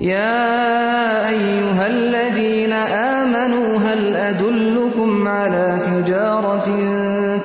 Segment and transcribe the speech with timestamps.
[0.00, 6.68] يا أيها الذين آمنوا هل أدلكم على تجارة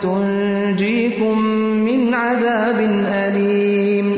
[0.02, 4.18] تنجيكم من عذاب أليم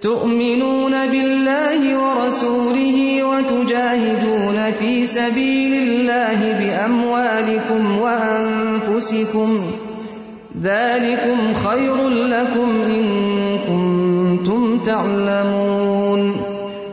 [0.00, 9.56] تؤمنون بالله ورسوله وتجاهدون في سبيل الله بأموالكم وأنفسكم
[10.62, 13.58] ذلكم خير لكم إن
[13.68, 16.47] كنتم تعلمون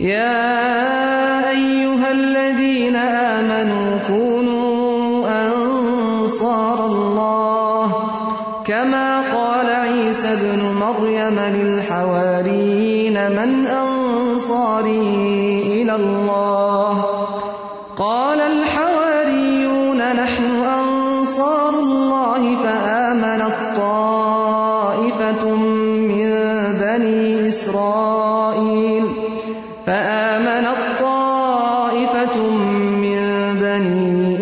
[0.00, 7.92] يا أيها الذين آمنوا كونوا أنصار الله
[8.64, 15.00] كما قال عيسى بن مريم للحواريين من أنصاري
[15.66, 17.04] إلى الله
[17.96, 26.30] قال الحواريون نحن أنصار الله فآمن الطائفة من
[26.80, 28.19] بني إسرائيل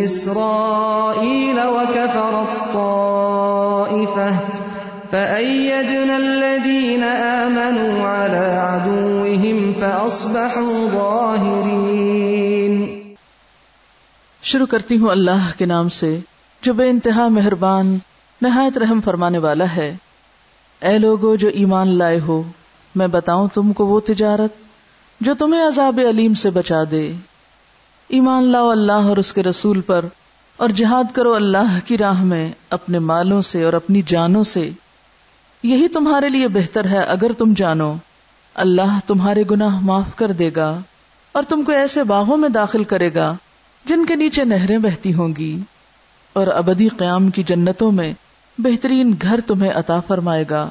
[1.69, 2.35] وكفر
[6.17, 8.47] الذين على
[8.59, 9.59] عدوهم
[10.93, 12.75] ظاهرين
[14.43, 16.19] شروع کرتی ہوں اللہ کے نام سے
[16.63, 17.99] جو بے انتہا مہربان
[18.41, 19.91] نہایت رحم فرمانے والا ہے
[20.83, 22.43] اے لوگوں جو ایمان لائے ہو
[22.95, 24.53] میں بتاؤں تم کو وہ تجارت
[25.21, 27.13] جو تمہیں عذاب علیم سے بچا دے
[28.11, 30.05] ایمان لاؤ اللہ اور اس کے رسول پر
[30.57, 34.71] اور جہاد کرو اللہ کی راہ میں اپنے مالوں سے اور اپنی جانوں سے
[35.65, 37.95] یہی تمہارے لیے بہتر ہے اگر تم جانو
[38.57, 40.71] اللہ تمہارے گناہ معاف کر دے گا
[41.35, 43.35] اور تم کو ایسے باغوں میں داخل کرے گا
[43.85, 45.57] جن کے نیچے نہریں بہتی ہوں گی
[46.33, 48.13] اور ابدی قیام کی جنتوں میں
[48.59, 50.69] بہترین گھر تمہیں عطا فرمائے گا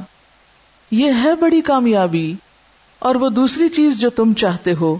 [0.91, 2.33] یہ ہے بڑی کامیابی
[3.01, 4.97] اور وہ دوسری چیز جو تم چاہتے ہو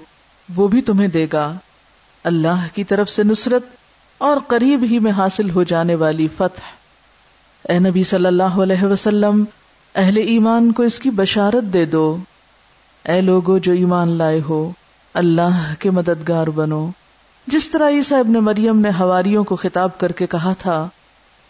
[0.49, 1.51] وہ بھی تمہیں دے گا
[2.25, 3.63] اللہ کی طرف سے نصرت
[4.17, 7.69] اور قریب ہی میں حاصل ہو جانے والی فتح
[7.69, 9.43] اے نبی صلی اللہ علیہ وسلم
[9.95, 12.17] اہل ایمان کو اس کی بشارت دے دو
[13.05, 14.71] اے لوگو جو ایمان لائے ہو
[15.13, 16.89] اللہ کے مددگار بنو
[17.47, 20.88] جس طرح عیسا ابن مریم نے ہواریوں کو خطاب کر کے کہا تھا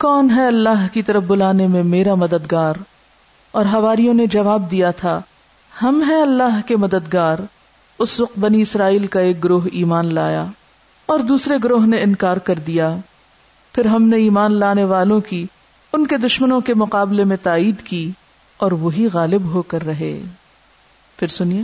[0.00, 2.75] کون ہے اللہ کی طرف بلانے میں میرا مددگار
[3.53, 5.21] اور ہواریوں نے جواب دیا تھا
[5.81, 7.39] ہم ہیں اللہ کے مددگار
[7.99, 10.45] اس وقت بنی اسرائیل کا ایک گروہ ایمان لایا
[11.05, 12.95] اور دوسرے گروہ نے انکار کر دیا
[13.73, 15.45] پھر ہم نے ایمان لانے والوں کی
[15.93, 18.11] ان کے دشمنوں کے مقابلے میں تائید کی
[18.57, 20.19] اور وہی غالب ہو کر رہے
[21.17, 21.61] پھر سنیے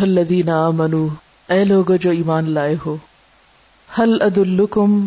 [0.02, 1.08] الذين منو
[1.48, 2.96] اے لوگ جو ایمان لائے ہو
[3.98, 5.07] حل الکم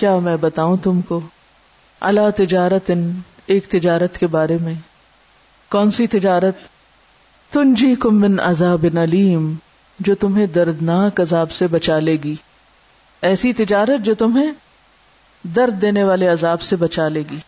[0.00, 1.20] کیا میں بتاؤں تم کو
[2.00, 3.20] اللہ تجارت ان
[3.46, 4.74] ایک تجارت کے بارے میں
[5.70, 6.54] کون سی تجارت
[7.52, 9.54] تنجی کم بن عذاب علیم
[9.98, 12.34] جو تمہیں دردناک عذاب سے بچا لے گی
[13.22, 14.50] ایسی تجارت جو تمہیں
[15.44, 17.38] درد دینے والے عذاب سے بچا لے گی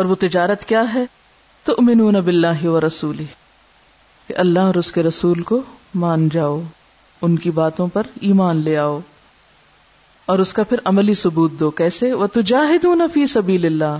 [0.00, 1.04] اور وہ تجارت کیا ہے
[1.66, 2.10] تو و
[4.28, 5.60] کہ اللہ اور اس کے رسول کو
[5.94, 6.60] مان جاؤ
[7.22, 8.98] ان کی باتوں پر ایمان لے آؤ
[10.28, 13.98] اور اس کا پھر عملی ثبوت دو کیسے وہ تجاہد فی سبیل اللہ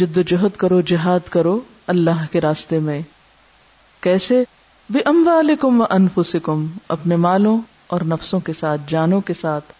[0.00, 1.58] جد و جہد کرو جہاد کرو
[1.86, 3.00] اللہ کے راستے میں
[4.02, 4.42] کیسے
[4.92, 7.58] ام والم انفسکم اپنے مالوں
[7.86, 9.72] اور نفسوں کے ساتھ جانوں کے ساتھ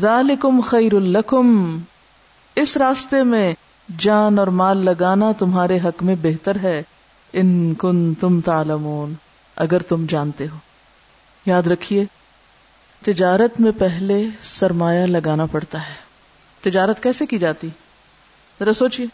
[0.00, 1.78] ذالکم خیر الکم
[2.56, 3.54] اس راستے میں
[3.98, 6.82] جان اور مال لگانا تمہارے حق میں بہتر ہے
[7.32, 7.74] ان
[7.74, 9.14] کن تم تالمون
[9.56, 10.56] اگر تم جانتے ہو
[11.46, 12.04] یاد رکھیے
[13.02, 14.26] تجارت میں پہلے
[14.42, 15.94] سرمایہ لگانا پڑتا ہے
[16.62, 17.68] تجارت کیسے کی جاتی
[18.60, 19.06] ذرا سوچیے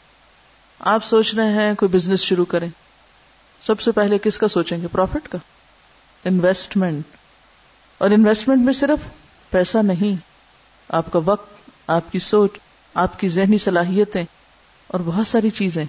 [0.81, 2.69] آپ سوچ رہے ہیں کوئی بزنس شروع کریں
[3.63, 5.39] سب سے پہلے کس کا سوچیں گے پروفٹ کا
[6.25, 7.17] انویسٹمنٹ
[8.01, 9.09] اور انویسٹمنٹ میں صرف
[9.51, 10.17] پیسہ نہیں
[10.91, 12.59] آپ کا وقت آپ کی سوچ
[12.95, 14.25] آپ کی ذہنی صلاحیتیں
[14.87, 15.85] اور بہت ساری چیزیں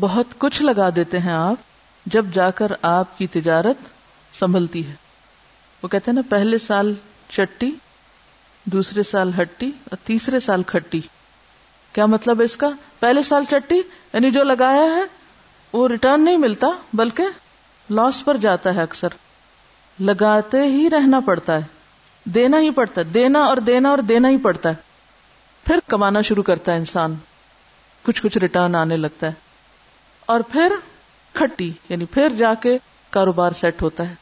[0.00, 3.88] بہت کچھ لگا دیتے ہیں آپ جب جا کر آپ کی تجارت
[4.38, 4.94] سنبھلتی ہے
[5.82, 6.94] وہ کہتے ہیں نا پہلے سال
[7.28, 7.70] چٹی
[8.66, 11.00] دوسرے سال ہٹی اور تیسرے سال کھٹی
[11.94, 12.68] کیا مطلب اس کا
[12.98, 15.02] پہلے سال چٹی یعنی جو لگایا ہے
[15.74, 16.66] وہ ریٹرن نہیں ملتا
[16.92, 19.08] بلکہ لاس پر جاتا ہے اکثر
[19.98, 24.36] لگاتے ہی رہنا پڑتا ہے دینا ہی پڑتا ہے دینا اور دینا اور دینا ہی
[24.36, 24.90] پڑتا ہے
[25.66, 27.14] پھر کمانا شروع کرتا ہے انسان
[28.04, 29.50] کچھ کچھ ریٹرن آنے لگتا ہے
[30.26, 30.72] اور پھر
[31.34, 32.76] کھٹی یعنی پھر جا کے
[33.12, 34.14] کاروبار سیٹ ہوتا ہے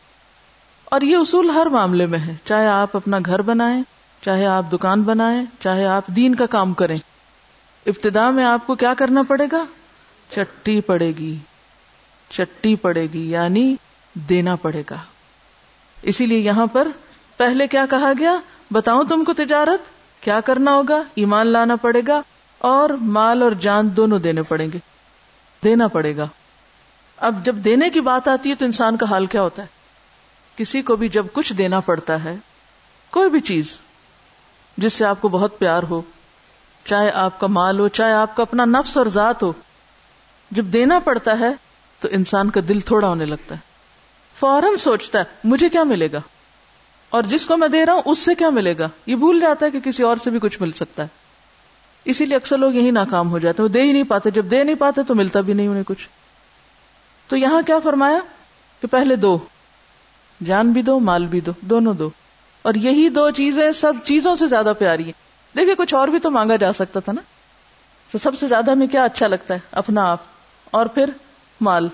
[0.85, 3.83] اور یہ اصول ہر معاملے میں ہے چاہے آپ اپنا گھر بنائیں
[4.23, 8.95] چاہے آپ دکان بنائیں چاہے آپ دین کا کام کریں ابتدا میں آپ کو کیا
[8.95, 9.65] کرنا پڑے گا
[10.31, 11.35] چٹی پڑے گی
[12.31, 13.75] چٹی پڑے گی یعنی
[14.15, 14.97] دینا پڑے گا
[16.03, 16.89] اسی لیے یہاں پر
[17.37, 18.37] پہلے کیا کہا گیا
[18.73, 19.89] بتاؤں تم کو تجارت
[20.23, 22.21] کیا کرنا ہوگا ایمان لانا پڑے گا
[22.61, 24.79] اور مال اور جان دونوں دینے پڑیں گے
[25.63, 26.27] دینا پڑے گا
[27.19, 29.79] اب جب دینے کی بات آتی ہے تو انسان کا حال کیا ہوتا ہے
[30.59, 32.37] کسی کو بھی جب کچھ دینا پڑتا ہے
[33.13, 33.79] کوئی بھی چیز
[34.79, 36.01] جس سے آپ کو بہت پیار ہو
[36.85, 39.53] چاہے آپ کا مال ہو چاہے آپ کا اپنا نفس اور ذات ہو
[40.51, 41.51] جب دینا پڑتا ہے
[42.03, 43.69] تو انسان کا دل تھوڑا ہونے لگتا ہے
[44.37, 46.21] فوراً سوچتا ہے مجھے کیا ملے گا
[47.13, 49.67] اور جس کو میں دے رہا ہوں اس سے کیا ملے گا یہ بھول جاتا
[49.67, 51.09] ہے کہ کسی اور سے بھی کچھ مل سکتا ہے
[52.05, 54.51] اسی لیے اکثر لوگ یہی ناکام ہو جاتے ہیں وہ دے ہی نہیں پاتے جب
[54.51, 56.09] دے نہیں پاتے تو ملتا بھی نہیں انہیں کچھ
[57.31, 58.19] تو یہاں کیا فرمایا
[58.83, 59.39] کہ پہلے دو
[60.41, 62.11] جان بھی دو مال بھی دو دونوں دو
[62.65, 65.13] اور یہی دو چیزیں سب چیزوں سے زیادہ پیاری ہیں
[65.57, 67.21] دیکھیے کچھ اور بھی تو مانگا جا سکتا تھا نا
[68.11, 70.30] تو سب سے زیادہ ہمیں کیا اچھا لگتا ہے اپنا آپ
[70.73, 71.11] اور پھر
[71.61, 71.89] مال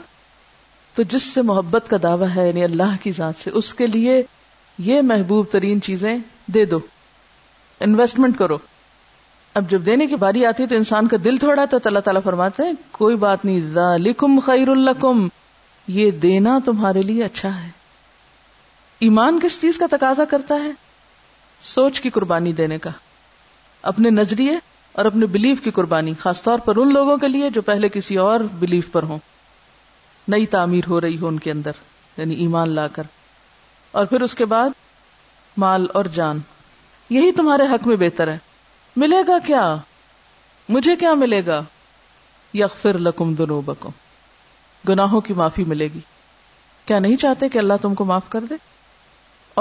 [0.97, 4.23] تو جس سے محبت کا دعویٰ ہے یعنی اللہ کی ذات سے اس کے لیے
[4.79, 6.17] یہ محبوب ترین چیزیں
[6.47, 6.79] دے دو
[7.81, 8.59] انویسٹمنٹ کرو
[9.55, 12.23] اب جب دینے کی باری آتی ہے تو انسان کا دل تھوڑا تو اللہ تعالیٰ
[12.23, 15.27] فرماتے ہیں کوئی بات نہیں ذالکم خیر الکم
[15.89, 17.69] یہ دینا تمہارے لیے اچھا ہے
[19.01, 20.71] ایمان کس چیز کا تقاضا کرتا ہے
[21.63, 22.91] سوچ کی قربانی دینے کا
[23.85, 24.57] اپنے نظریے
[24.97, 28.17] اور اپنے بلیف کی قربانی خاص طور پر ان لوگوں کے لیے جو پہلے کسی
[28.17, 29.19] اور بلیف پر ہوں
[30.29, 31.83] نئی تعمیر ہو رہی ہو ان کے اندر
[32.17, 33.03] یعنی ایمان لا کر
[33.95, 34.71] اور پھر اس کے بعد
[35.57, 36.41] مال اور جان
[37.11, 38.39] یہی تمہارے حق میں بہتر ہے
[38.97, 39.77] ملے گا کیا
[40.69, 41.61] مجھے کیا ملے گا
[42.55, 43.61] یغفر لکم و
[44.85, 46.01] گناہوں کی معافی ملے گی
[46.87, 48.55] کیا نہیں چاہتے کہ اللہ تم کو معاف کر دے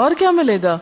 [0.00, 0.78] اور کیا ملے گا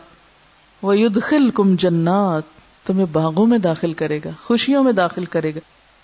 [0.81, 2.54] وہ یو جنات
[2.85, 5.59] تمہیں باغوں میں داخل کرے گا خوشیوں میں داخل کرے گا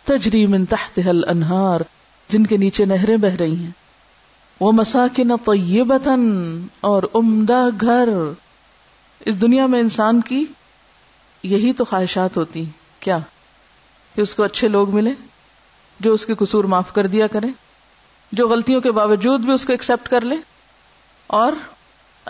[0.05, 1.81] تجریم تحت حل انہار
[2.29, 3.71] جن کے نیچے نہریں بہ رہی ہیں
[4.61, 5.05] وہ مسا
[6.81, 8.09] اور عمدہ گھر
[9.19, 10.45] اس دنیا میں انسان کی
[11.43, 12.65] یہی تو خواہشات ہوتی
[12.99, 13.17] کیا
[14.15, 15.13] کہ اس کو اچھے لوگ ملے
[15.99, 17.47] جو اس کے قصور معاف کر دیا کرے
[18.31, 20.37] جو غلطیوں کے باوجود بھی اس کو ایکسپٹ کر لیں
[21.27, 21.53] اور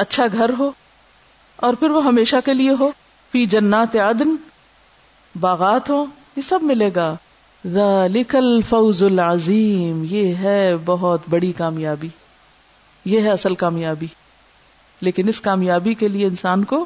[0.00, 0.72] اچھا گھر ہو
[1.56, 2.91] اور پھر وہ ہمیشہ کے لیے ہو
[3.34, 4.36] فی جنات عدن
[5.36, 6.06] باغات ہو
[6.36, 7.15] یہ سب ملے گا
[9.01, 12.10] العظیم یہ ہے بہت بڑی کامیابی
[13.06, 14.08] یہ ہے اصل کامیابی
[15.01, 16.86] لیکن اس کامیابی کے لیے انسان کو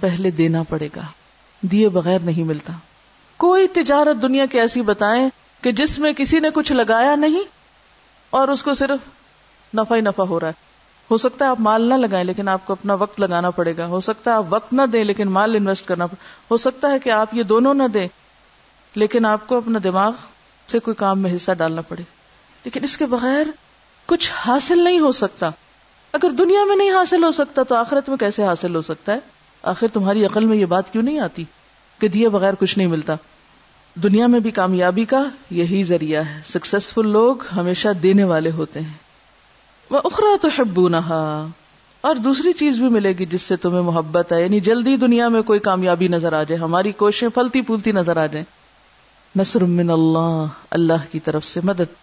[0.00, 1.02] پہلے دینا پڑے گا
[1.62, 2.72] دیے بغیر نہیں ملتا
[3.40, 5.28] کوئی تجارت دنیا کی ایسی بتائیں
[5.62, 7.44] کہ جس میں کسی نے کچھ لگایا نہیں
[8.32, 9.08] اور اس کو صرف
[9.74, 10.69] نفع ہی نفع ہو رہا ہے
[11.10, 13.86] ہو سکتا ہے آپ مال نہ لگائیں لیکن آپ کو اپنا وقت لگانا پڑے گا
[13.86, 16.98] ہو سکتا ہے آپ وقت نہ دیں لیکن مال انویسٹ کرنا پڑے ہو سکتا ہے
[16.98, 18.08] کہ آپ یہ دونوں نہ دیں
[18.94, 20.12] لیکن آپ کو اپنا دماغ
[20.68, 22.02] سے کوئی کام میں حصہ ڈالنا پڑے
[22.64, 23.46] لیکن اس کے بغیر
[24.08, 25.50] کچھ حاصل نہیں ہو سکتا
[26.14, 29.18] اگر دنیا میں نہیں حاصل ہو سکتا تو آخرت میں کیسے حاصل ہو سکتا ہے
[29.64, 31.44] آخر تمہاری عقل میں یہ بات کیوں نہیں آتی
[32.00, 33.14] کہ دیے بغیر کچھ نہیں ملتا
[33.96, 35.22] دنیا میں بھی کامیابی کا
[35.50, 39.09] یہی ذریعہ ہے سکسیسفل لوگ ہمیشہ دینے والے ہوتے ہیں
[39.90, 41.22] وہ اخرا تو حبو نہا
[42.04, 45.42] اور دوسری چیز بھی ملے گی جس سے تمہیں محبت ہے یعنی جلدی دنیا میں
[45.42, 48.44] کوئی کامیابی نظر آ جائے ہماری کوششیں پھلتی پھولتی نظر آ جائیں
[49.34, 50.46] نصر من اللہ
[50.70, 51.98] اللہ کی طرف سے مدد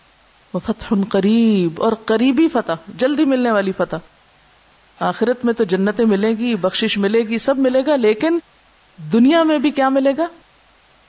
[0.54, 6.34] وہ فتح قریب اور قریبی فتح جلدی ملنے والی فتح آخرت میں تو جنتیں ملیں
[6.38, 8.40] گی بخشش ملے گی سب ملے گا لیکن
[9.00, 10.28] دنیا میں بھی کیا ملے گا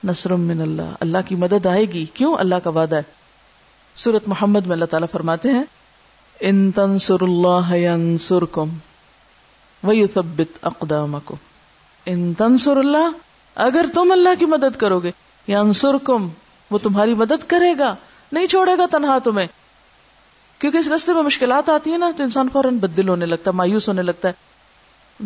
[0.03, 3.17] نصر من اللہ اللہ کی مدد آئے گی کیوں اللہ کا وعدہ ہے
[3.97, 5.63] سورت محمد میں اللہ تعالیٰ فرماتے ہیں
[6.39, 7.73] ان تنسر اللہ
[9.83, 11.35] وہی سب اقدام کو
[12.05, 13.11] ان تنسر اللہ
[13.55, 15.11] اگر تم اللہ کی مدد کرو گے
[16.03, 16.27] کم
[16.71, 17.95] وہ تمہاری مدد کرے گا
[18.31, 19.47] نہیں چھوڑے گا تنہا تمہیں
[20.61, 23.87] کیونکہ اس رستے میں مشکلات آتی ہیں نا تو انسان فوراً بدل ہونے لگتا مایوس
[23.89, 24.47] ہونے لگتا ہے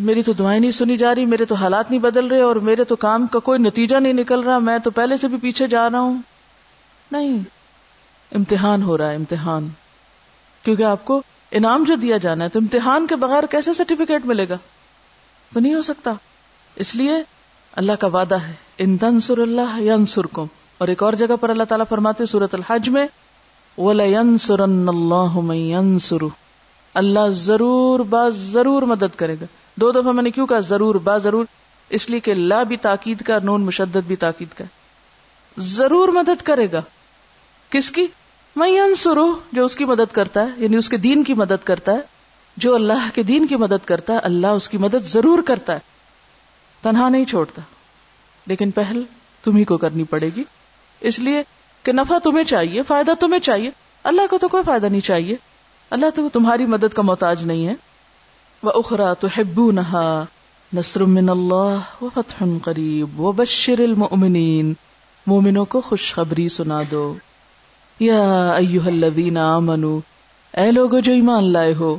[0.00, 2.84] میری تو دعائیں نہیں سنی جا رہی میرے تو حالات نہیں بدل رہے اور میرے
[2.84, 5.90] تو کام کا کوئی نتیجہ نہیں نکل رہا میں تو پہلے سے بھی پیچھے جا
[5.90, 6.22] رہا ہوں
[7.12, 7.38] نہیں
[8.32, 9.70] امتحان ہو رہا ہے امتحان
[10.66, 11.22] کیونکہ آپ کو
[11.52, 14.58] انعام جو دیا جانا ہے تو امتحان کے بغیر کیسے سرٹیفکیٹ ملے گا
[15.52, 16.14] تو نہیں ہو سکتا
[16.78, 17.22] اس لیے
[17.74, 18.54] اللہ کا وعدہ ہے
[18.78, 19.78] ان تنسر اللہ
[20.78, 23.08] اور ایک اور جگہ پر اللہ تعالیٰ فرماتے سورت الحج میں
[26.96, 29.46] اللہ ضرور با ضرور مدد کرے گا
[29.76, 31.46] دو دفعہ میں نے کیوں کہا ضرور با ضرور
[31.90, 34.64] اس لیے کہ لا بھی تاکید کا نون مشدد بھی تاکید کا
[35.58, 36.82] ضرور مدد کرے گا
[37.70, 38.08] کس کی
[38.56, 41.92] وہی انسرو جو اس کی مدد کرتا ہے یعنی اس کے دین کی مدد کرتا
[41.92, 42.00] ہے
[42.58, 45.80] جو اللہ کے دین کی مدد کرتا ہے اللہ اس کی مدد ضرور کرتا ہے
[46.84, 47.62] تنہا نہیں چھوڑتا
[48.48, 49.02] لیکن پہل
[49.44, 50.44] تمہیں کو کرنی پڑے گی
[51.02, 51.44] اس لیے
[51.86, 53.70] کہ نفع تمہیں چاہیے فائدہ تمہیں چاہیے
[54.06, 55.36] اللہ کو تو کوئی فائدہ نہیں چاہیے
[55.92, 57.74] اللہ تو تمہاری مدد کا محتاج نہیں ہے
[58.64, 60.24] وہ اخرا تو ہبو نہا
[60.72, 61.02] نسر
[61.02, 64.74] اللہ و فتح قریب و بشر المنین
[65.28, 67.14] مومنوں کو خوشخبری سنا دو
[68.00, 68.56] یا
[68.86, 70.00] الذین منو
[70.54, 71.98] اے لوگ ایمان لائے ہو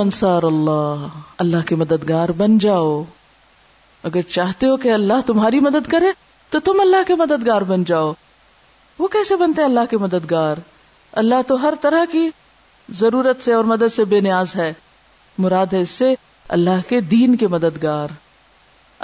[0.00, 1.06] انصار اللہ
[1.38, 3.02] اللہ کے مددگار بن جاؤ
[4.04, 6.12] اگر چاہتے ہو کہ اللہ تمہاری مدد کرے
[6.52, 8.12] تو تم اللہ کے مددگار بن جاؤ
[8.98, 10.56] وہ کیسے بنتے اللہ کے مددگار
[11.12, 12.28] اللہ تو ہر طرح کی
[12.88, 14.72] ضرورت سے اور مدد سے بے نیاز ہے
[15.38, 16.14] مراد ہے اس سے
[16.48, 18.08] اللہ کے دین کے مددگار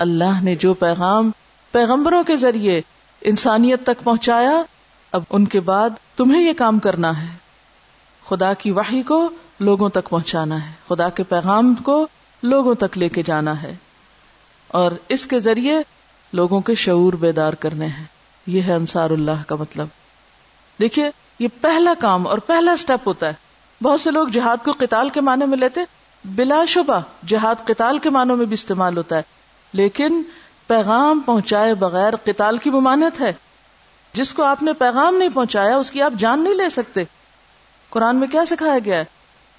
[0.00, 1.31] اللہ نے جو پیغام
[1.75, 2.81] پیغمبروں کے ذریعے
[3.23, 4.63] انسانیت تک پہنچایا
[5.13, 7.29] اب ان کے بعد تمہیں یہ کام کرنا ہے
[8.25, 9.29] خدا کی واہی کو
[9.61, 12.07] لوگوں تک پہنچانا ہے خدا کے پیغام کو
[12.43, 13.75] لوگوں تک لے کے جانا ہے
[14.71, 15.79] اور اس کے ذریعے
[16.33, 18.05] لوگوں کے شعور بیدار کرنے ہیں
[18.47, 19.89] یہ ہے انصار اللہ کا مطلب
[20.79, 25.09] دیکھیے یہ پہلا کام اور پہلا اسٹیپ ہوتا ہے بہت سے لوگ جہاد کو قتال
[25.09, 25.81] کے معنی میں لیتے
[26.25, 29.23] بلا شبہ جہاد قتال کے معنوں میں بھی استعمال ہوتا ہے
[29.75, 30.23] لیکن
[30.67, 33.33] پیغام پہنچائے بغیر قتال کی ممانت ہے
[34.15, 37.05] جس کو آپ نے پیغام نہیں پہنچایا اس کی آپ جان نہیں لے سکتے
[37.91, 39.05] قرآن میں کیا سکھایا گیا ہے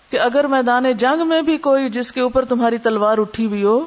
[0.12, 3.80] کہ اگر میدان جنگ میں بھی کوئی جس کے اوپر تمہاری تلوار اٹھی ہوئی ہو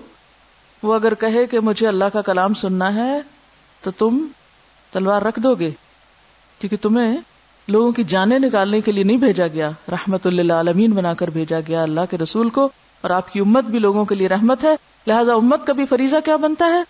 [0.82, 3.20] وہ اگر کہے کہ مجھے اللہ کا کلام سننا ہے
[3.82, 4.26] تو تم
[4.92, 5.70] تلوار رکھ دو گے
[6.60, 7.16] کیونکہ تمہیں
[7.68, 11.60] لوگوں کی جانیں نکالنے کے لیے نہیں بھیجا گیا رحمت اللہ عالمین بنا کر بھیجا
[11.68, 12.68] گیا اللہ کے رسول کو
[13.04, 14.74] اور آپ کی امت بھی لوگوں کے لیے رحمت ہے
[15.06, 16.82] لہٰذا امت کا بھی فریضہ کیا بنتا ہے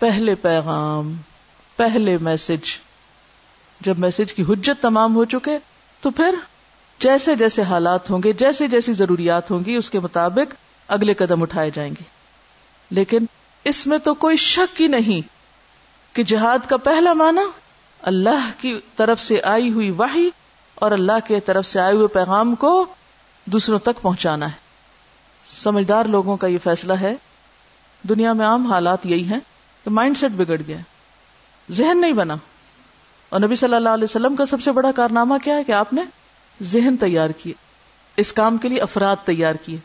[0.00, 1.14] پہلے پیغام
[1.76, 2.70] پہلے میسج
[3.80, 5.58] جب میسج کی حجت تمام ہو چکے
[6.02, 6.34] تو پھر
[7.00, 10.54] جیسے جیسے حالات ہوں گے جیسے جیسی ضروریات ہوں گی اس کے مطابق
[10.88, 12.04] اگلے قدم اٹھائے جائیں گے
[12.90, 13.24] لیکن
[13.64, 15.28] اس میں تو کوئی شک ہی نہیں
[16.14, 17.40] کہ جہاد کا پہلا معنی
[18.00, 20.28] اللہ کی طرف سے آئی ہوئی واہی
[20.74, 22.72] اور اللہ کی طرف سے آئے ہوئے پیغام کو
[23.46, 24.66] دوسروں تک پہنچانا ہے
[25.44, 27.14] سمجھدار لوگوں کا یہ فیصلہ ہے
[28.04, 29.40] دنیا میں عام حالات یہی ہیں
[29.86, 30.76] کہ مائنڈ سیٹ بگڑ گیا
[31.68, 32.36] ذہن نہیں بنا
[33.32, 35.92] اور نبی صلی اللہ علیہ وسلم کا سب سے بڑا کارنامہ کیا ہے کہ آپ
[35.92, 36.02] نے
[36.60, 37.52] ذہن تیار کیے
[38.18, 39.78] اس کام کے لیے افراد تیار کیے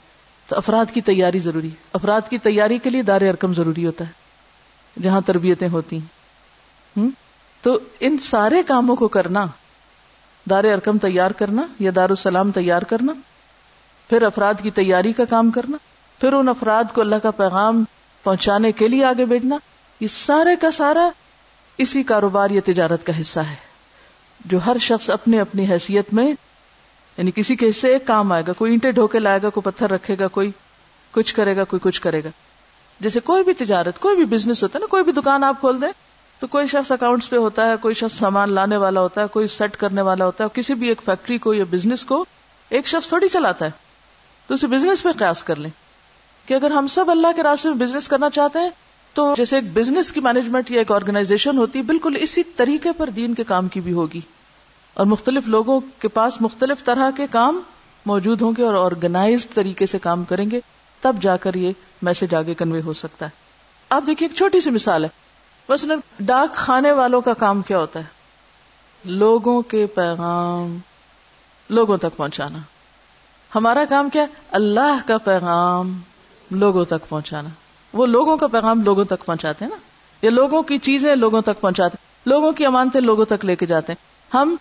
[0.50, 4.06] تو افراد کی تیاری ضروری ہے افراد کی تیاری کے لیے دار ارکم ضروری ہوتا
[4.06, 6.00] ہے جہاں تربیتیں ہوتی
[6.96, 7.08] ہیں
[7.64, 9.46] تو ان سارے کاموں کو کرنا
[10.46, 13.14] دار ارکم تیار کرنا یا دار السلام تیار کرنا
[14.10, 15.78] پھر افراد کی تیاری کا کام کرنا
[16.22, 17.84] پھر ان افراد کو اللہ کا پیغام
[18.24, 19.58] پہنچانے کے لیے آگے بیٹھنا
[20.02, 21.10] یہ سارے کا سارا
[21.80, 23.56] اسی کاروبار یا تجارت کا حصہ ہے
[24.46, 28.54] جو ہر شخص اپنے اپنی حیثیت میں یعنی کسی کے حصے ایک کام آئے گا
[28.54, 30.52] کوئی اینٹے ڈھوکے لائے گا کوئی پتھر رکھے گا کوئی
[31.14, 32.30] کچھ کرے گا کوئی کچھ کرے گا
[33.00, 35.82] جیسے کوئی بھی تجارت کوئی بھی بزنس ہوتا ہے نا کوئی بھی دکان آپ کھول
[35.82, 35.92] دیں
[36.42, 39.48] تو کوئی شخص اکاؤنٹس پہ ہوتا ہے کوئی شخص سامان لانے والا ہوتا ہے کوئی
[39.48, 42.24] سیٹ کرنے والا ہوتا ہے کسی بھی ایک فیکٹری کو یا بزنس کو
[42.72, 43.72] ایک شخص تھوڑی چلاتا ہے
[44.50, 45.70] تو اسے بزنس پہ قیاس کر لیں
[46.48, 48.70] کہ اگر ہم سب اللہ کے راستے میں بزنس کرنا چاہتے ہیں
[49.16, 53.10] تو جیسے ایک بزنس کی مینجمنٹ یا ایک آرگنائزیشن ہوتی ہے بالکل اسی طریقے پر
[53.10, 54.22] دین کے کام کی بھی ہوگی
[54.94, 57.62] اور مختلف لوگوں کے پاس مختلف طرح کے کام
[58.06, 60.60] موجود ہوں گے اور آرگنائز طریقے سے کام کریں گے
[61.02, 61.72] تب جا کر یہ
[62.02, 63.42] میسج آگے کنوے ہو سکتا ہے
[63.90, 65.10] آپ دیکھیے ایک چھوٹی سی مثال ہے
[65.70, 65.86] بس
[66.20, 70.78] ڈاک خانے والوں کا کام کیا ہوتا ہے لوگوں کے پیغام
[71.70, 72.60] لوگوں تک پہنچانا
[73.56, 74.26] ہمارا کام کیا
[74.52, 76.00] اللہ کا پیغام
[76.52, 77.50] لوگوں تک پہنچانا
[77.94, 81.62] وہ لوگوں کا پیغام لوگوں تک پہنچاتے ہیں نا یا لوگوں کی چیزیں لوگوں تک
[81.62, 84.56] پہنچاتے ہیں لوگوں کی امانتے لوگوں تک لے کے جاتے ہیں ہم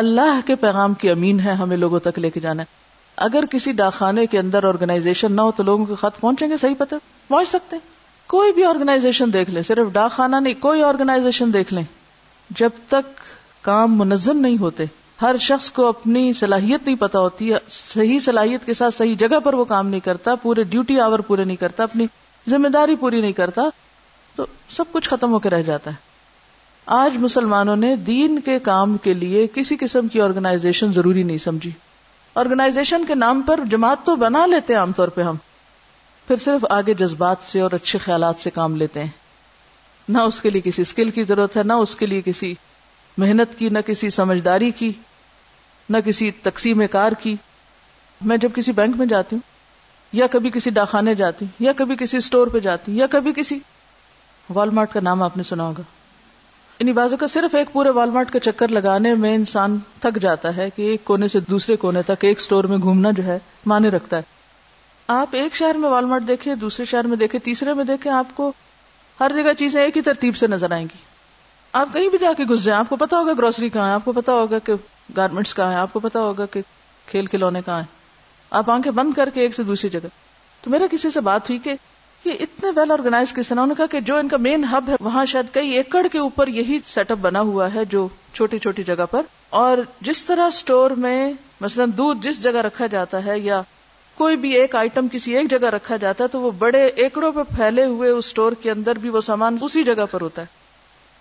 [0.00, 2.82] اللہ کے پیغام کی امین ہے ہمیں لوگوں تک لے کے جانا ہے
[3.16, 6.74] اگر کسی ڈاکانے کے اندر آرگنائزیشن نہ ہو تو لوگوں کے خط پہنچیں گے صحیح
[6.78, 6.94] پتہ
[7.30, 7.76] پہنچ سکتے
[8.28, 11.84] کوئی بھی آرگنائزیشن دیکھ لیں صرف ڈاک خانہ نہیں کوئی آرگنائزیشن دیکھ لیں
[12.50, 13.20] جب تک
[13.62, 14.84] کام منظم نہیں ہوتے
[15.22, 19.54] ہر شخص کو اپنی صلاحیت نہیں پتا ہوتی صحیح صلاحیت کے ساتھ صحیح جگہ پر
[19.54, 22.06] وہ کام نہیں کرتا پورے ڈیوٹی آور پورے نہیں کرتا اپنی
[22.46, 23.62] ذمہ داری پوری نہیں کرتا
[24.36, 26.12] تو سب کچھ ختم ہو کے رہ جاتا ہے
[26.86, 31.70] آج مسلمانوں نے دین کے کام کے لیے کسی قسم کی آرگنائزیشن ضروری نہیں سمجھی
[32.36, 35.36] آرگنائزیشن کے نام پر جماعت تو بنا لیتے عام طور پہ ہم
[36.28, 39.10] پھر صرف آگے جذبات سے اور اچھے خیالات سے کام لیتے ہیں
[40.08, 42.54] نہ اس کے لیے کسی اسکل کی ضرورت ہے نہ اس کے لیے کسی
[43.18, 44.92] محنت کی نہ کسی سمجھداری کی
[45.88, 47.34] نہ کسی تقسیم کار کی
[48.20, 49.53] میں جب کسی بینک میں جاتی ہوں
[50.14, 53.58] یا کبھی کسی ڈاکانے جاتی یا کبھی کسی اسٹور پہ جاتی یا کبھی کسی
[54.48, 55.82] والمارٹ کا نام آپ نے سنا ہوگا
[56.80, 60.68] ان بازو کا صرف ایک پورے والمارٹ کا چکر لگانے میں انسان تھک جاتا ہے
[60.70, 63.38] کہ ایک کونے سے دوسرے کونے تک ایک اسٹور میں گھومنا جو ہے
[63.66, 64.32] مانے رکھتا ہے
[65.08, 68.52] آپ ایک شہر میں والمارٹ دیکھے دوسرے شہر میں دیکھے تیسرے میں دیکھے آپ کو
[69.18, 71.02] ہر جگہ چیزیں ایک ہی ترتیب سے نظر آئیں گی
[71.74, 74.12] آپ کہیں بھی جا کے جائیں آپ کو پتا ہوگا گروسری کہاں ہے آپ کو
[74.12, 74.72] پتا ہوگا کہ
[75.16, 76.60] گارمنٹس کہاں ہے آپ کو پتا ہوگا کہ
[77.08, 78.03] کھیل کھلونے کہاں ہے
[78.52, 80.08] آپ آنکھیں بند کر کے ایک سے دوسری جگہ
[80.64, 81.74] تو میرا کسی سے بات ہوئی کہ
[82.24, 84.94] یہ اتنے ویل آرگنائز کس طرح نے کہا کہ جو ان کا مین ہب ہے
[85.00, 88.82] وہاں شاید کئی ایکڑ کے اوپر یہی سیٹ اپ بنا ہوا ہے جو چھوٹی چھوٹی
[88.82, 89.22] جگہ پر
[89.50, 89.78] اور
[90.00, 90.48] جس طرح
[90.96, 93.62] میں مثلا دودھ جس جگہ رکھا جاتا ہے یا
[94.14, 97.42] کوئی بھی ایک آئٹم کسی ایک جگہ رکھا جاتا ہے تو وہ بڑے ایکڑوں پہ
[97.56, 100.46] پھیلے ہوئے اس اسٹور کے اندر بھی وہ سامان اسی جگہ پر ہوتا ہے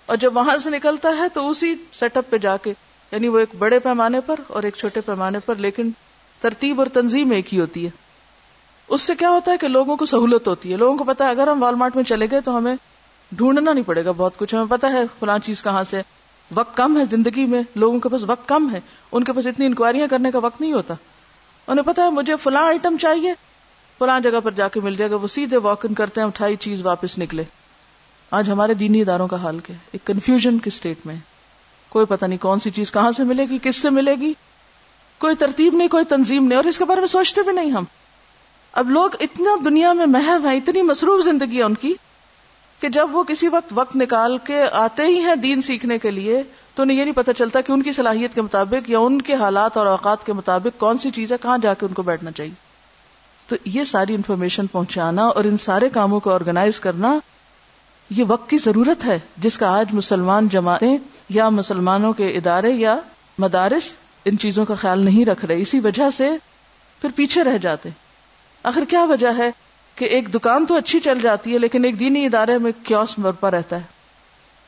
[0.06, 2.74] اور جب وہاں سے نکلتا ہے تو اسی سیٹ اپ پہ جا کے
[3.12, 5.90] یعنی وہ ایک بڑے پیمانے پر اور ایک چھوٹے پیمانے پر لیکن
[6.44, 7.90] ترتیب اور تنظیم ایک ہی ہوتی ہے
[8.90, 11.30] اس سے کیا ہوتا ہے کہ لوگوں کو سہولت ہوتی ہے لوگوں کو پتا ہے
[11.30, 12.76] اگر ہم والمارٹ میں چلے گئے تو ہمیں
[13.32, 16.02] ڈھونڈنا نہیں پڑے گا بہت کچھ ہمیں پتا ہے فلاں چیز کہاں سے
[16.52, 18.80] وقت کم ہے زندگی میں لوگوں کے پاس وقت کم ہے
[19.12, 20.94] ان کے پاس اتنی انکوائریاں کرنے کا وقت نہیں ہوتا
[21.68, 23.34] انہیں پتا ہے مجھے فلاں آئٹم چاہیے
[24.02, 26.56] فلاں جگہ پر جا کے مل جائے گا وہ سیدھے واک ان کرتے ہیں اٹھائی
[26.56, 27.44] چیز واپس نکلے
[28.32, 31.16] آج ہمارے دینی اداروں کا حال کیا ایک کنفیوژن کے اسٹیٹ میں
[31.92, 34.34] کوئی پتا نہیں کون سی چیز کہاں سے ملے گی کس سے ملے گی
[35.24, 37.84] کوئی ترتیب نہیں کوئی تنظیم نہیں اور اس کے بارے میں سوچتے بھی نہیں ہم
[38.74, 41.94] اب لوگ اتنا دنیا میں محو ہیں اتنی مصروف زندگی ہے ان کی
[42.82, 46.42] کہ جب وہ کسی وقت وقت نکال کے آتے ہی ہیں دین سیکھنے کے لیے
[46.76, 49.36] تو انہیں یہ نہیں پتہ چلتا کہ ان کی صلاحیت کے مطابق یا ان کے
[49.36, 52.54] حالات اور اوقات کے مطابق کون سی چیزیں کہاں جا کے ان کو بیٹھنا چاہیے
[53.50, 57.18] تو یہ ساری انفارمیشن پہنچانا اور ان سارے کاموں کو آرگنائز کرنا
[58.10, 60.98] یہ وقت کی ضرورت ہے جس کا آج مسلمان جماعتیں
[61.30, 62.96] یا مسلمانوں کے ادارے یا
[63.38, 63.92] مدارس
[64.26, 66.30] ان چیزوں کا خیال نہیں رکھ رہے اسی وجہ سے
[67.02, 67.90] پھر پیچھے رہ جاتے
[68.64, 69.50] آخر کیا وجہ ہے
[69.96, 73.52] کہ ایک دکان تو اچھی چل جاتی ہے لیکن ایک دینی ادارے میں کیوس برپا
[73.52, 73.92] رہتا ہے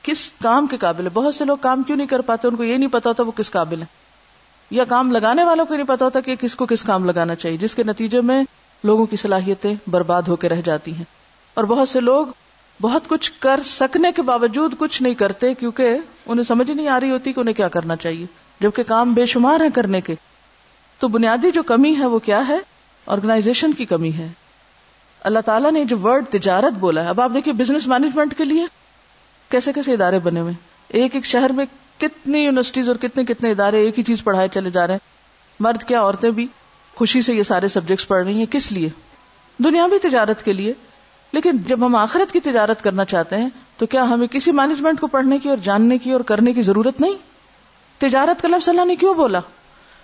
[0.04, 2.64] کس کام کے قابل ہے بہت سے لوگ کام کیوں نہیں کر پاتے ان کو
[2.64, 3.86] یہ نہیں پتا ہوتا وہ کس قابل ہے
[4.72, 7.58] یا کام لگانے والوں کو نہیں پتا ہوتا کہ کس کو کس کام لگانا چاہیے
[7.58, 8.44] جس کے نتیجے میں
[8.84, 11.04] لوگوں کی صلاحیتیں برباد ہو کے رہ جاتی ہیں
[11.54, 12.28] اور بہت سے لوگ
[12.82, 17.12] بہت کچھ کر سکنے کے باوجود کچھ نہیں کرتے کیونکہ انہیں سمجھ نہیں آ رہی
[17.12, 18.26] ہوتی کہ انہیں کیا کرنا چاہیے
[18.62, 20.16] جبکہ کام بے شمار ہے کرنے کے
[21.02, 22.58] تو بنیادی جو کمی ہے وہ کیا ہے
[23.08, 24.28] آرگنائزیشن کی کمی ہے
[25.22, 28.66] اللہ تعالیٰ نے جو ورڈ تجارت بولا ہے اب آپ دیکھیے بزنس مینجمنٹ کے لیے
[29.52, 30.54] کیسے کیسے ادارے بنے ہوئے
[30.90, 31.66] ایک ایک شہر میں
[32.00, 35.84] کتنی یونیورسٹیز اور کتنے کتنے ادارے ایک ہی چیز پڑھائے چلے جا رہے ہیں مرد
[35.84, 36.48] کیا عورتیں بھی
[36.98, 38.90] خوشی سے یہ سارے سبجیکٹس پڑھ رہی ہیں کس لیے
[39.60, 40.74] دنیا بھی تجارت کے لیے
[41.34, 45.08] لیکن جب ہم آخرت کی تجارت کرنا چاہتے ہیں تو کیا ہمیں کسی مینجمنٹ کو
[45.08, 47.16] پڑھنے کی اور جاننے کی اور کرنے کی ضرورت نہیں
[48.02, 49.40] تجارت کا لفظ اللہ نے کیوں بولا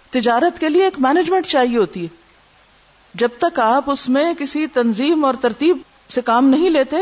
[0.14, 2.08] تجارت کے لیے ایک مینجمنٹ چاہیے ہوتی ہے
[3.14, 5.78] جب تک آپ اس میں کسی تنظیم اور ترتیب
[6.10, 6.96] سے کام نہیں لیتے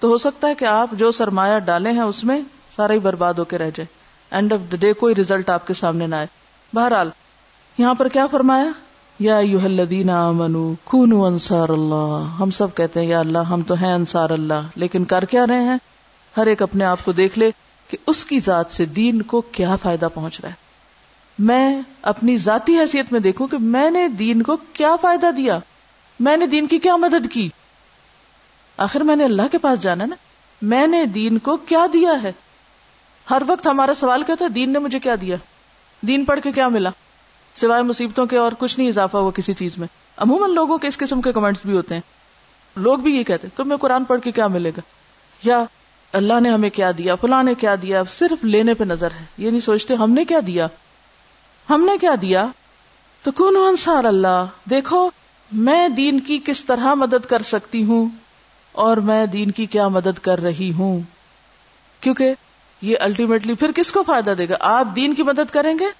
[0.02, 2.40] تو ہو سکتا ہے کہ آپ جو سرمایہ ڈالے ہیں اس میں
[2.76, 3.86] سارا ہی برباد ہو کے رہ جائے
[4.32, 6.26] اینڈ آف دا ڈے کوئی ریزلٹ آپ کے سامنے نہ آئے
[6.72, 7.10] بہرحال
[7.78, 8.70] یہاں پر کیا فرمایا
[9.20, 9.82] یا یو اللہ
[12.40, 15.62] ہم سب کہتے ہیں یا اللہ ہم تو ہیں انصار اللہ لیکن کر کیا رہے
[15.62, 15.76] ہیں
[16.34, 17.50] ہر ایک اپنے آپ کو دیکھ لے
[17.94, 20.62] کہ اس کی ذات سے دین کو کیا فائدہ پہنچ رہا ہے
[21.38, 21.80] میں
[22.02, 25.58] اپنی ذاتی حیثیت میں دیکھوں کہ میں نے دین کو کیا فائدہ دیا
[26.20, 27.48] میں نے دین کی کیا مدد کی
[28.78, 30.16] آخر میں نے اللہ کے پاس جانا نا
[30.62, 32.32] میں نے دین کو کیا دیا ہے
[33.30, 35.36] ہر وقت ہمارا سوال کیا تھا دین نے مجھے کیا دیا
[36.02, 36.90] دین پڑھ کے کیا ملا
[37.56, 39.88] سوائے مصیبتوں کے اور کچھ نہیں اضافہ ہوا کسی چیز میں
[40.16, 43.56] عموماً لوگوں کے اس قسم کے کمنٹس بھی ہوتے ہیں لوگ بھی یہ کہتے ہیں
[43.56, 44.80] تمہیں قرآن پڑھ کے کیا ملے گا
[45.42, 45.64] یا
[46.14, 49.50] اللہ نے ہمیں کیا دیا فلاں نے کیا دیا صرف لینے پہ نظر ہے یہ
[49.50, 50.66] نہیں سوچتے ہم نے کیا دیا
[51.68, 52.46] ہم نے کیا دیا
[53.24, 53.56] تو کون
[53.86, 55.08] اللہ دیکھو
[55.50, 58.08] میں دین کی کس طرح مدد کر سکتی ہوں
[58.74, 61.00] اور میں دین کی کیا مدد کر رہی ہوں
[62.02, 62.34] کیونکہ
[62.82, 65.90] یہ الٹیمیٹلی پھر کس کو فائدہ دے گا آپ دین کی مدد کریں گے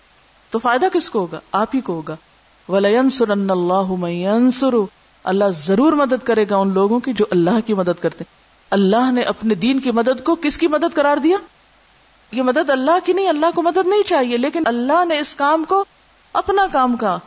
[0.53, 2.17] تو فائدہ کس کو ہوگا آپ ہی کو ہوگا
[2.69, 3.93] ولی اللہ
[5.25, 8.44] اللہ ضرور مدد کرے گا ان لوگوں کی جو اللہ کی مدد کرتے ہیں
[8.75, 11.37] اللہ نے اپنے دین کی مدد کو کس کی مدد کرار دیا
[12.33, 15.65] یہ مدد اللہ کی نہیں اللہ کو مدد نہیں چاہیے لیکن اللہ نے اس کام
[15.65, 15.85] کو
[16.35, 17.19] اپنا کام کہا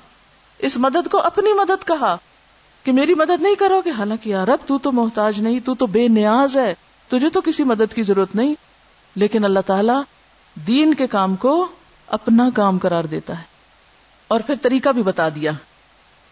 [0.59, 2.15] اس مدد کو اپنی مدد کہا
[2.85, 6.07] کہ میری مدد نہیں کرو گے حالانکہ اب تو تو محتاج نہیں تو تو بے
[6.07, 6.73] نیاز ہے
[7.09, 8.53] تجھے تو کسی مدد کی ضرورت نہیں
[9.15, 9.93] لیکن اللہ تعالی
[10.55, 11.67] دین کے کام کو
[12.07, 13.55] اپنا کام قرار دیتا ہے
[14.27, 15.51] اور پھر طریقہ بھی بتا دیا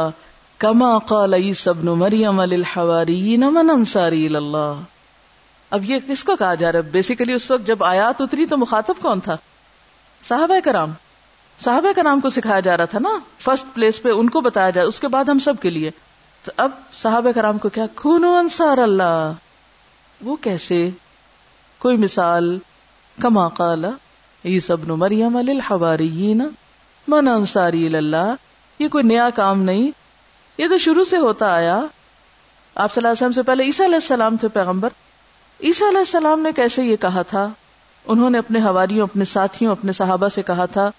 [0.61, 4.81] کما قال عیس ابن مریم الحواری من اللہ
[5.73, 8.57] اب یہ کس کو کہا جا رہا ہے بیسیکلی اس وقت جب آیات اتری تو
[8.57, 9.37] مخاطب کون تھا
[10.25, 10.93] صاحب کرام
[11.59, 13.11] صاحب کرام کو سکھایا جا رہا تھا نا
[13.39, 15.91] فرسٹ پلیس پہ ان کو بتایا جائے اس کے بعد ہم سب کے لیے
[16.45, 16.71] تو اب
[16.95, 20.89] صاحب کرام کو کیا خون و انصار اللہ وہ کیسے
[21.81, 22.57] کوئی مثال
[23.19, 23.91] کما کالا
[24.45, 26.43] یہ سب مریم للحواریین
[27.09, 28.35] من انصاری اللہ
[28.81, 29.91] یہ کوئی نیا کام نہیں
[30.59, 33.97] یہ تو شروع سے ہوتا آیا آپ صلی اللہ علیہ وسلم سے پہلے عیسیٰ علیہ
[33.97, 34.89] السلام تھے پیغمبر
[35.61, 37.49] عیسیٰ علیہ السلام نے کیسے یہ کہا تھا
[38.05, 40.91] انہوں نے اپنے ہواریوں اپنے ساتھیوں اپنے صحابہ سے کہا تھا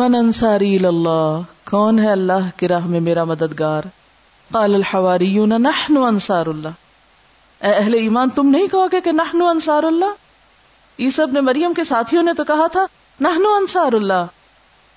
[0.00, 1.40] من انصاری اللہ
[1.64, 3.82] کون ہے اللہ کی راہ میں میرا مددگار
[4.50, 9.82] قال الحواریون نحن انصار اللہ اے اہل ایمان تم نہیں کہو گے کہ نحن انصار
[9.82, 12.84] اللہ عیسیٰ ابن مریم کے ساتھیوں نے تو کہا تھا
[13.18, 14.26] نحن انصار اللہ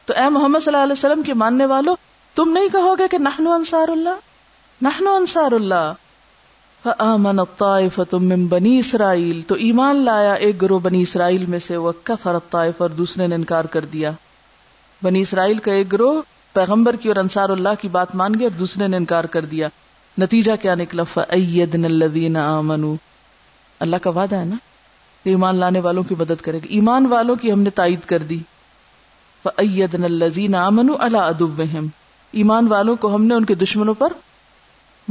[0.08, 1.96] تو اے محمد صلی اللہ علیہ وسلم کے ماننے والوں
[2.38, 4.20] تم نہیں کہو گے کہ نہنو انصار اللہ
[4.82, 11.60] نہنو انصار اللہ الطائفة من بنی اسرائیل تو ایمان لایا ایک گروہ بنی اسرائیل میں
[11.60, 14.12] سے اور دوسرے نے انکار کر دیا
[15.02, 16.22] بنی اسرائیل کا ایک گروہ
[16.56, 19.68] پیغمبر کی اور انصار اللہ کی بات مان گیا اور دوسرے نے انکار کر دیا
[20.18, 24.56] نتیجہ کیا نکلا الَّذِينَ آمَنُوا اللہ کا وعدہ ہے نا
[25.26, 28.24] کہ ایمان لانے والوں کی مدد کرے گی ایمان والوں کی ہم نے تائید کر
[28.24, 31.62] دی فَأَيَّدْنَ الَّذِينَ آمَنُوا اللہ ادب
[32.34, 34.14] ایمان والوں کو ہم نے ان کے دشمنوں پر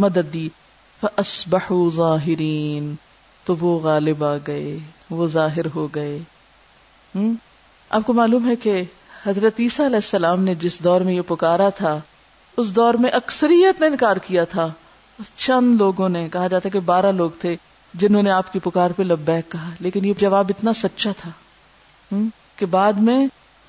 [0.00, 0.49] مدد دی
[1.95, 2.95] ظاہرین
[3.47, 4.79] تو وہ غالب آ گئے
[5.11, 6.19] وہ ظاہر ہو گئے
[7.91, 8.83] آپ کو معلوم ہے کہ
[9.27, 11.99] حضرت عیسیٰ علیہ السلام نے جس دور میں یہ پکارا تھا
[12.59, 14.69] اس دور میں اکثریت نے انکار کیا تھا
[15.35, 17.57] چند لوگوں نے کہا جاتا کہ بارہ لوگ تھے
[17.95, 21.31] جنہوں نے آپ کی پکار پہ لبیک کہا لیکن یہ جواب اتنا سچا تھا
[22.57, 23.27] کہ بعد میں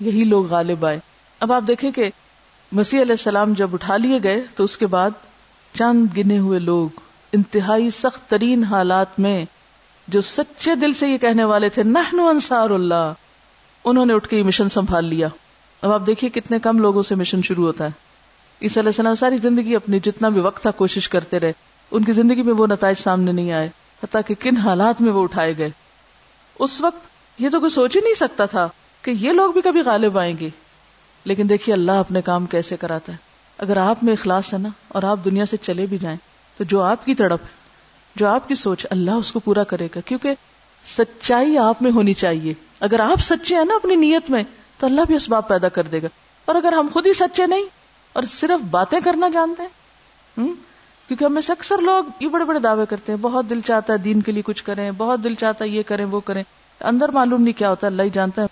[0.00, 0.99] یہی لوگ غالب آئے
[1.39, 2.09] اب آپ دیکھیں کہ
[2.71, 5.11] مسیح علیہ السلام جب اٹھا لیے گئے تو اس کے بعد
[5.75, 6.99] چند گنے ہوئے لوگ
[7.33, 9.45] انتہائی سخت ترین حالات میں
[10.07, 13.13] جو سچے دل سے یہ کہنے والے تھے نہنو انصار اللہ
[13.85, 15.27] انہوں نے اٹھ کے یہ مشن سنبھال لیا
[15.83, 18.05] اب آپ دیکھیے کتنے کم لوگوں سے مشن شروع ہوتا ہے
[18.61, 21.51] علیہ السلام ساری زندگی اپنی جتنا بھی وقت تھا کوشش کرتے رہے
[21.91, 23.67] ان کی زندگی میں وہ نتائج سامنے نہیں آئے
[24.01, 25.69] حتیٰ کہ کن حالات میں وہ اٹھائے گئے
[26.59, 28.67] اس وقت یہ تو کوئی سوچ ہی نہیں سکتا تھا
[29.03, 30.49] کہ یہ لوگ بھی کبھی غالب آئیں گے
[31.27, 33.17] لیکن دیکھیے اللہ اپنے کام کیسے کراتا ہے
[33.59, 36.17] اگر آپ میں اخلاص ہے نا اور آپ دنیا سے چلے بھی جائیں
[36.57, 37.55] تو جو آپ کی تڑپ ہے
[38.15, 40.35] جو آپ کی سوچ اللہ اس کو پورا کرے گا کیونکہ
[40.85, 42.53] سچائی آپ میں ہونی چاہیے
[42.79, 44.43] اگر آپ سچے ہیں نا اپنی نیت میں
[44.79, 46.07] تو اللہ بھی اس بات پیدا کر دے گا
[46.47, 47.65] اور اگر ہم خود ہی سچے نہیں
[48.15, 50.47] اور صرف باتیں کرنا جانتے ہیں
[51.09, 53.97] کیونکہ ہمیں سے اکثر لوگ یہ بڑے بڑے دعوے کرتے ہیں بہت دل چاہتا ہے
[53.97, 56.43] دین کے لیے کچھ کریں بہت دل چاہتا ہے یہ کریں وہ کریں
[56.81, 58.47] اندر معلوم نہیں کیا ہوتا اللہ ہی جانتا ہے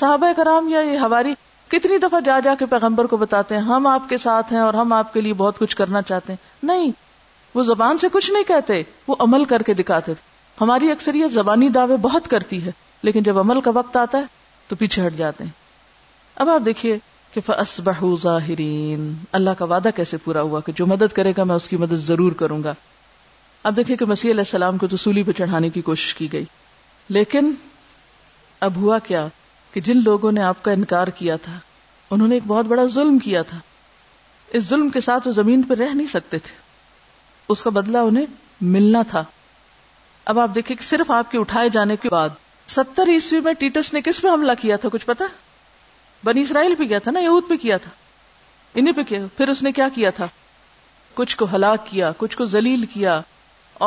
[0.00, 1.34] صحابہ کرام یا یہ ہماری
[1.74, 4.74] کتنی دفعہ جا جا کے پیغمبر کو بتاتے ہیں ہم آپ کے ساتھ ہیں اور
[4.74, 6.90] ہم آپ کے لیے بہت کچھ کرنا چاہتے ہیں نہیں
[7.54, 11.68] وہ زبان سے کچھ نہیں کہتے وہ عمل کر کے دکھاتے تھے ہماری اکثریت زبانی
[11.68, 12.70] دعوے بہت کرتی ہے
[13.02, 14.24] لیکن جب عمل کا وقت آتا ہے
[14.70, 15.50] تو پیچھے ہٹ جاتے ہیں
[16.36, 16.98] اب آپ دیکھیے
[17.32, 17.40] کہ
[18.16, 21.76] ظاہرین اللہ کا وعدہ کیسے پورا ہوا کہ جو مدد کرے گا میں اس کی
[21.76, 22.74] مدد ضرور کروں گا
[23.64, 26.44] اب دیکھیے کہ مسیح علیہ السلام کو تو سولی پہ چڑھانے کی کوشش کی گئی
[27.08, 27.52] لیکن
[28.60, 29.26] اب ہوا کیا
[29.74, 31.58] کہ جن لوگوں نے آپ کا انکار کیا تھا
[32.10, 33.58] انہوں نے ایک بہت بڑا ظلم کیا تھا
[34.48, 36.52] اس ظلم کے ساتھ وہ زمین پہ رہ نہیں سکتے تھے
[37.48, 38.26] اس کا بدلہ انہیں
[38.60, 39.22] ملنا تھا
[40.26, 42.28] اب آپ دیکھیں کہ صرف آپ کے اٹھائے جانے کے بعد
[42.68, 45.24] ستر عیسوی میں ٹیٹس نے کس پہ حملہ کیا تھا کچھ پتا
[46.24, 47.90] بنی اسرائیل پہ کیا تھا نا یہود پہ کیا تھا
[48.74, 50.26] انہیں پہ کیا پھر اس نے کیا کیا تھا
[51.14, 53.20] کچھ کو ہلاک کیا کچھ کو زلیل کیا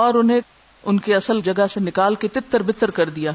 [0.00, 0.39] اور انہیں
[0.83, 3.31] ان کے اصل جگہ سے نکال کے تتر بتر کر دیا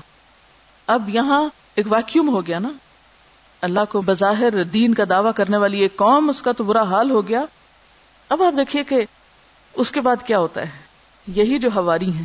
[0.86, 1.48] اب یہاں
[1.76, 2.68] ایک ویکیوم ہو گیا نا
[3.62, 7.10] اللہ کو بظاہر دین کا دعوی کرنے والی ایک قوم اس کا تو برا حال
[7.10, 7.44] ہو گیا
[8.30, 9.04] اب آپ دیکھیے کہ
[9.74, 12.24] اس کے بعد کیا ہوتا ہے یہی جو ہواری ہیں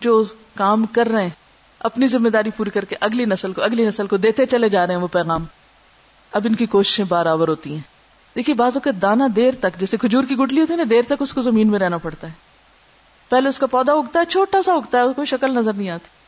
[0.00, 0.24] جو
[0.56, 1.38] کام کر رہے ہیں
[1.80, 4.86] اپنی ذمہ داری پوری کر کے اگلی نسل کو اگلی نسل کو دیتے چلے جا
[4.86, 5.44] رہے ہیں وہ پیغام
[6.32, 7.80] اب ان کی کوششیں بارآور ہوتی ہیں
[8.36, 11.22] دیکھیے بازو کے دانا دیر تک جیسے کھجور کی گٹلی ہوتی ہے نا دیر تک
[11.22, 12.32] اس کو زمین میں رہنا پڑتا ہے
[13.30, 16.19] پہلے اس کا پودا اگتا ہے چھوٹا سا اگتا ہے کوئی شکل نظر نہیں آتی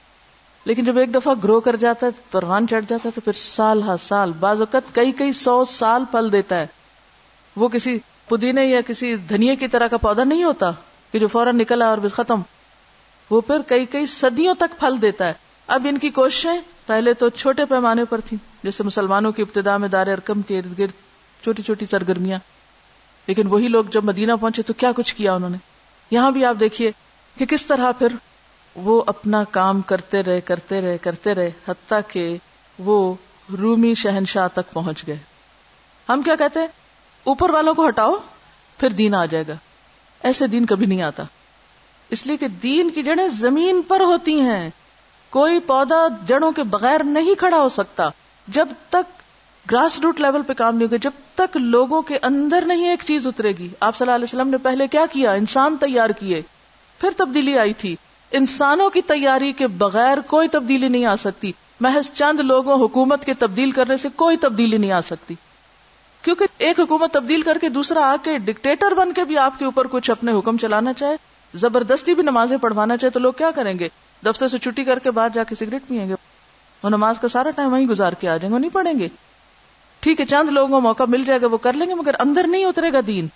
[0.66, 4.95] لیکن جب ایک دفعہ گرو کر جاتا ہے تو پھر سال ہا سال بعض اوقات
[4.95, 6.66] کئی کئی سو سال پھل دیتا ہے
[7.57, 7.99] وہ کسی کسی
[8.29, 10.71] پودینے یا کی طرح کا پودا نہیں ہوتا
[11.14, 12.42] کہ جو فوراً نکلا اور ختم
[13.31, 15.33] وہ پھر کئی کئی صدیوں تک پھل دیتا ہے
[15.68, 19.88] اب ان کی کوششیں پہلے تو چھوٹے پیمانے پر تھیں جیسے مسلمانوں کی ابتدا میں
[19.88, 20.92] دار ارکم کے ارد گرد
[21.42, 22.38] چھوٹی چھوٹی سرگرمیاں
[23.29, 25.59] لیکن وہی لوگ جب مدینہ پہنچے تو کیا کچھ کیا انہوں نے
[26.11, 26.90] یہاں بھی آپ دیکھیے
[27.37, 28.09] کہ کس طرح پھر
[28.77, 32.37] وہ اپنا کام کرتے رہے کرتے رہے کرتے رہے حتیٰ کہ
[32.79, 33.14] وہ
[33.49, 35.16] رومی شہنشاہ تک پہنچ گئے
[36.09, 36.68] ہم کیا کہتے ہیں
[37.27, 38.14] اوپر والوں کو ہٹاؤ
[38.79, 39.57] پھر دین آ جائے گا
[40.21, 41.23] ایسے دین کبھی نہیں آتا
[42.11, 44.68] اس لیے کہ دین کی جڑیں زمین پر ہوتی ہیں
[45.33, 48.09] کوئی پودا جڑوں کے بغیر نہیں کھڑا ہو سکتا
[48.49, 49.21] جب تک
[49.66, 53.27] گراس روٹ لیول پہ کام نہیں ہوگا جب تک لوگوں کے اندر نہیں ایک چیز
[53.27, 56.40] اترے گی آپ صلی اللہ علیہ وسلم نے پہلے کیا کیا انسان تیار کیے
[57.01, 57.95] پھر تبدیلی آئی تھی
[58.33, 63.35] انسانوں کی تیاری کے بغیر کوئی تبدیلی نہیں آ سکتی محض چند لوگوں حکومت کے
[63.35, 65.35] تبدیل کرنے سے کوئی تبدیلی نہیں آ سکتی
[66.25, 69.64] کیونکہ ایک حکومت تبدیل کر کے دوسرا آ کے ڈکٹیٹر بن کے بھی آپ کے
[69.64, 71.16] اوپر کچھ اپنے حکم چلانا چاہے
[71.55, 73.88] زبردستی بھی نمازیں پڑھوانا چاہے تو لوگ کیا کریں گے
[74.23, 76.14] دفتر سے چھٹی کر کے باہر جا کے سگریٹ پیئیں گے
[76.83, 79.09] وہ نماز کا سارا ٹائم وہیں گزار کے آ جائیں گے وہ نہیں پڑھیں گے
[80.03, 82.47] ٹھیک ہے چند لوگوں کو موقع مل جائے گا وہ کر لیں گے مگر اندر
[82.47, 83.27] نہیں اترے گا دین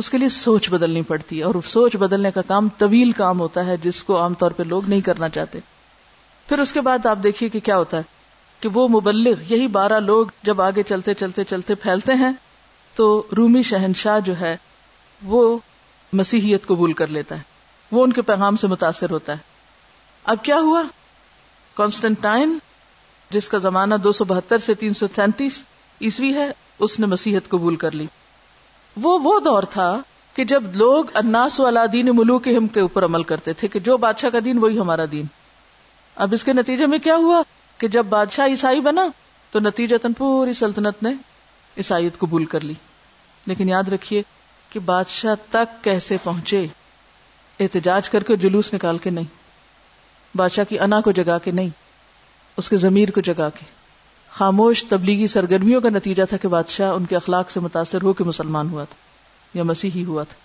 [0.00, 3.66] اس کے لیے سوچ بدلنی پڑتی ہے اور سوچ بدلنے کا کام طویل کام ہوتا
[3.66, 5.60] ہے جس کو عام طور پہ لوگ نہیں کرنا چاہتے
[6.48, 8.02] پھر اس کے بعد آپ دیکھیے کہ کیا ہوتا ہے
[8.62, 12.30] کہ وہ مبلغ یہی بارہ لوگ جب آگے چلتے چلتے چلتے پھیلتے ہیں
[12.96, 14.56] تو رومی شہنشاہ جو ہے
[15.22, 15.58] وہ
[16.12, 17.42] مسیحیت قبول کر لیتا ہے
[17.92, 19.52] وہ ان کے پیغام سے متاثر ہوتا ہے
[20.24, 20.82] اب کیا ہوا
[21.76, 22.58] کانسٹنٹائن
[23.30, 25.62] جس کا زمانہ دو سو بہتر سے تین سو تینتیس
[26.00, 26.50] عیسوی ہے
[26.78, 28.06] اس نے مسیحت قبول کر لی
[28.96, 30.00] وہ وہ دور تھا
[30.36, 34.30] کہ جب لوگ اناس والا دین ملوک کے اوپر عمل کرتے تھے کہ جو بادشاہ
[34.30, 35.26] کا دین وہی ہمارا دین
[36.16, 37.42] اب اس کے نتیجے میں کیا ہوا
[37.80, 39.06] کہ جب بادشاہ عیسائی بنا
[39.52, 39.60] تو
[39.98, 41.12] تن پوری سلطنت نے
[41.76, 42.74] عیسائیت قبول کر لی
[43.46, 44.22] لیکن یاد رکھیے
[44.70, 46.66] کہ بادشاہ تک کیسے پہنچے
[47.60, 51.68] احتجاج کر کے جلوس نکال کے نہیں بادشاہ کی انا کو جگا کے نہیں
[52.58, 53.64] اس کے ضمیر کو جگا کے
[54.34, 58.24] خاموش تبلیغی سرگرمیوں کا نتیجہ تھا کہ بادشاہ ان کے اخلاق سے متاثر ہو کے
[58.24, 60.42] مسلمان ہوا تھا یا مسیحی ہوا تھا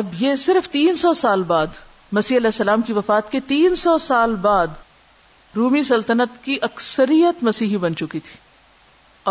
[0.00, 1.66] اب یہ صرف تین سو سال بعد
[2.12, 4.68] مسیح علیہ السلام کی وفات کے تین سو سال بعد
[5.54, 8.38] رومی سلطنت کی اکثریت مسیحی بن چکی تھی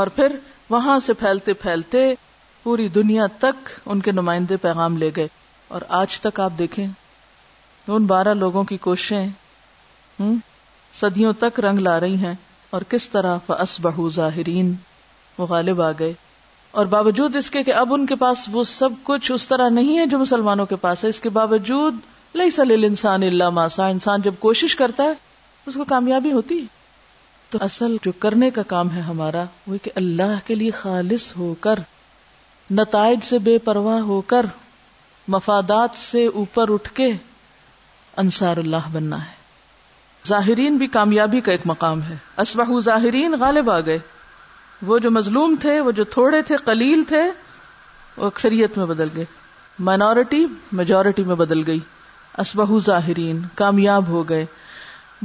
[0.00, 0.36] اور پھر
[0.70, 2.14] وہاں سے پھیلتے پھیلتے
[2.64, 5.28] پوری دنیا تک ان کے نمائندے پیغام لے گئے
[5.68, 9.28] اور آج تک آپ دیکھیں ان بارہ لوگوں کی کوششیں
[10.94, 12.34] صدیوں تک رنگ لا رہی ہیں
[12.72, 14.74] اور کس طرح فس بہ ظاہرین
[15.38, 16.14] وہ غالب آ گئے
[16.74, 19.98] اور باوجود اس کے کہ اب ان کے پاس وہ سب کچھ اس طرح نہیں
[20.00, 21.96] ہے جو مسلمانوں کے پاس ہے اس کے باوجود
[22.36, 25.14] لئی سل انسان اللہ ماسا انسان جب کوشش کرتا ہے
[25.68, 26.60] اس کو کامیابی ہوتی
[27.52, 31.54] تو اصل جو کرنے کا کام ہے ہمارا وہ کہ اللہ کے لیے خالص ہو
[31.60, 31.80] کر
[32.70, 34.46] نتائج سے بے پرواہ ہو کر
[35.28, 37.12] مفادات سے اوپر اٹھ کے
[38.18, 39.41] انصار اللہ بننا ہے
[40.26, 43.98] ظاہرین بھی کامیابی کا ایک مقام ہے اسبہ ظاہرین غالب آ گئے
[44.82, 47.22] وہ جو مظلوم تھے وہ جو تھوڑے تھے قلیل تھے
[48.18, 49.26] وہ اکثریت میں بدل گئے
[49.80, 50.46] مائنورٹی
[50.72, 51.80] میجورٹی میں بدل گئی
[52.38, 54.46] اسبہ ظاہرین کامیاب ہو گئے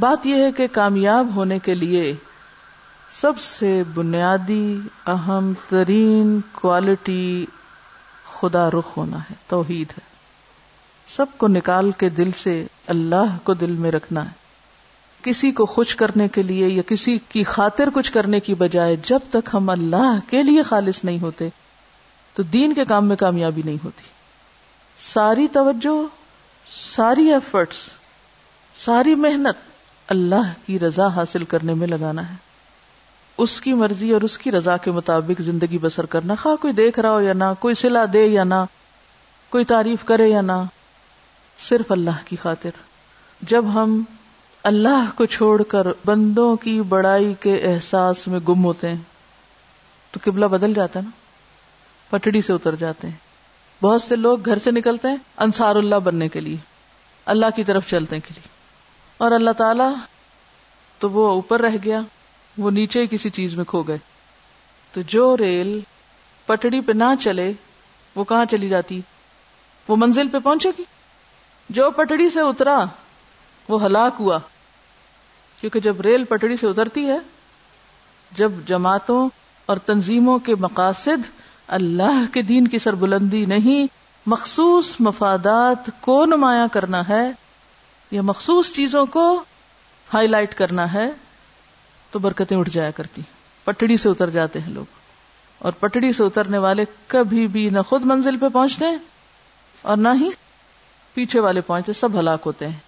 [0.00, 2.15] بات یہ ہے کہ کامیاب ہونے کے لیے
[3.11, 4.79] سب سے بنیادی
[5.07, 7.47] اہم ترین کوالٹی
[8.33, 10.05] خدا رخ ہونا ہے توحید ہے
[11.09, 12.57] سب کو نکال کے دل سے
[12.87, 14.46] اللہ کو دل میں رکھنا ہے
[15.27, 19.21] کسی کو خوش کرنے کے لیے یا کسی کی خاطر کچھ کرنے کی بجائے جب
[19.31, 21.49] تک ہم اللہ کے لیے خالص نہیں ہوتے
[22.37, 24.09] تو دین کے کام میں کامیابی نہیں ہوتی
[24.99, 25.97] ساری توجہ
[26.67, 27.77] ساری ایفرٹس
[28.77, 29.65] ساری محنت
[30.09, 32.35] اللہ کی رضا حاصل کرنے میں لگانا ہے
[33.39, 36.99] اس کی مرضی اور اس کی رضا کے مطابق زندگی بسر کرنا خواہ کوئی دیکھ
[37.01, 38.65] رہا ہو یا نہ کوئی سلا دے یا نہ
[39.53, 40.63] کوئی تعریف کرے یا نہ
[41.59, 42.85] صرف اللہ کی خاطر
[43.43, 44.03] جب ہم
[44.67, 49.03] اللہ کو چھوڑ کر بندوں کی بڑائی کے احساس میں گم ہوتے ہیں
[50.15, 51.11] تو قبلہ بدل جاتا ہے نا
[52.11, 53.17] پٹڑی سے اتر جاتے ہیں
[53.83, 56.57] بہت سے لوگ گھر سے نکلتے ہیں انصار اللہ بننے کے لیے
[57.27, 58.49] اللہ کی طرف چلتے کے لیے
[59.21, 59.89] اور اللہ تعالی
[61.01, 62.01] تو وہ اوپر رہ گیا
[62.57, 63.99] وہ نیچے کسی چیز میں کھو گئے
[64.95, 65.79] تو جو ریل
[66.49, 67.51] پٹڑی پہ نہ چلے
[68.17, 69.01] وہ کہاں چلی جاتی
[69.89, 70.85] وہ منزل پہ پہنچے گی
[71.71, 72.85] جو پٹڑی سے اترا
[73.69, 74.39] وہ ہلاک ہوا
[75.59, 77.19] کیونکہ جب ریل پٹڑی سے اترتی ہے
[78.33, 79.29] جب جماعتوں
[79.69, 81.31] اور تنظیموں کے مقاصد
[81.69, 83.87] اللہ کے دین کی سربلندی نہیں
[84.27, 87.25] مخصوص مفادات کو نمایاں کرنا ہے
[88.13, 89.25] یا مخصوص چیزوں کو
[90.09, 91.07] ہائی لائٹ کرنا ہے
[92.13, 93.23] تو برکتیں اٹھ جایا کرتی
[93.67, 94.95] پٹڑی سے اتر جاتے ہیں لوگ
[95.61, 98.87] اور پٹڑی سے اترنے والے کبھی بھی نہ خود منزل پہ پہنچتے
[99.85, 100.29] اور نہ ہی
[101.17, 102.79] پیچھے والے پہنچتے سب ہلاک ہوتے ہیں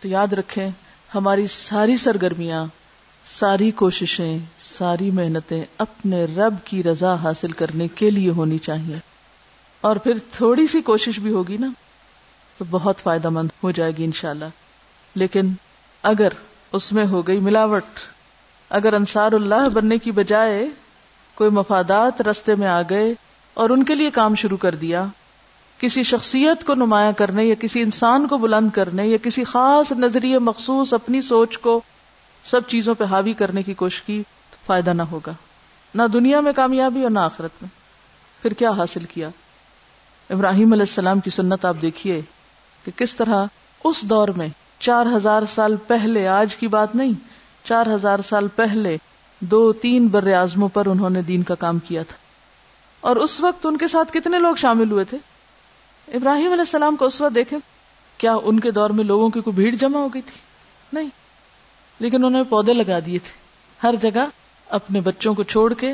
[0.02, 0.70] تو یاد رکھیں
[1.10, 2.64] ہماری ساری سرگرمیاں
[3.26, 8.96] ساری کوششیں ساری محنتیں اپنے رب کی رضا حاصل کرنے کے لیے ہونی چاہیے
[9.82, 11.68] اور پھر تھوڑی سی کوشش بھی ہوگی نا
[12.58, 14.44] تو بہت فائدہ مند ہو جائے گی انشاءاللہ
[15.16, 15.52] لیکن
[16.04, 16.32] اگر
[16.72, 18.00] اس میں ہو گئی ملاوٹ
[18.70, 20.66] اگر انصار اللہ بننے کی بجائے
[21.36, 23.12] کوئی مفادات رستے میں آ گئے
[23.56, 25.04] اور ان کے لیے کام شروع کر دیا
[25.80, 30.38] کسی شخصیت کو نمایاں کرنے یا کسی انسان کو بلند کرنے یا کسی خاص نظریے
[30.38, 31.80] مخصوص اپنی سوچ کو
[32.44, 34.22] سب چیزوں پہ حاوی کرنے کی کوشش کی
[34.66, 35.32] فائدہ نہ ہوگا
[35.94, 37.68] نہ دنیا میں کامیابی اور نہ آخرت میں
[38.42, 39.28] پھر کیا حاصل کیا
[40.30, 42.20] ابراہیم علیہ السلام کی سنت آپ دیکھیے
[42.84, 43.44] کہ کس طرح
[43.84, 44.48] اس دور میں
[44.78, 47.12] چار ہزار سال پہلے آج کی بات نہیں
[47.64, 48.96] چار ہزار سال پہلے
[49.40, 52.16] دو تین بر اعظموں پر انہوں نے دین کا کام کیا تھا
[53.00, 55.18] اور اس وقت ان کے ساتھ کتنے لوگ شامل ہوئے تھے
[56.10, 57.56] ابراہیم علیہ السلام کو اس وقت دیکھے
[58.20, 60.40] کیا ان کے دور میں لوگوں کی کوئی بھیڑ جمع ہو گئی تھی
[60.92, 61.08] نہیں
[62.00, 63.38] لیکن انہوں نے پودے لگا دیے تھے
[63.80, 64.26] ہر جگہ
[64.66, 65.94] اپنے بچوں کو چھوڑ کے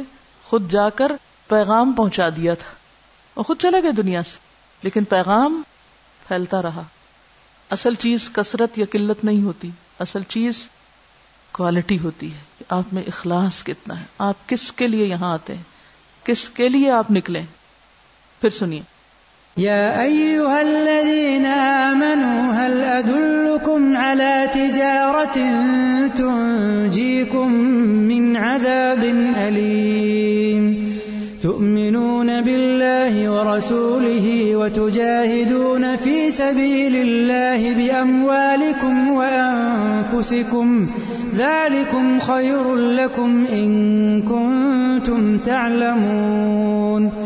[0.46, 1.12] خود جا کر
[1.50, 2.74] پیغام پہنچا دیا تھا
[3.36, 4.38] اور خود چلے گئے دنیا سے
[4.82, 5.62] لیکن پیغام
[6.20, 6.82] پھیلتا رہا
[7.70, 9.70] اصل چیز کثرت یا قلت نہیں ہوتی
[10.00, 10.68] اصل چیز
[11.52, 15.62] کوالٹی ہوتی ہے آپ میں اخلاص کتنا ہے آپ کس کے لیے یہاں آتے ہیں
[16.24, 17.42] کس کے لیے آپ نکلے
[18.42, 18.82] پھر سنیے
[19.58, 25.38] يا أيها الذين آمنوا هل أدلكم على تجارة
[26.16, 29.02] تنجيكم من عذاب
[29.36, 30.76] أليم
[31.42, 40.86] تؤمنون بالله ورسوله وتجاهدون في سبيل الله بأموالكم وأنفسكم
[41.34, 44.22] ذلكم خير لكم إن
[44.22, 47.25] كنتم تعلمون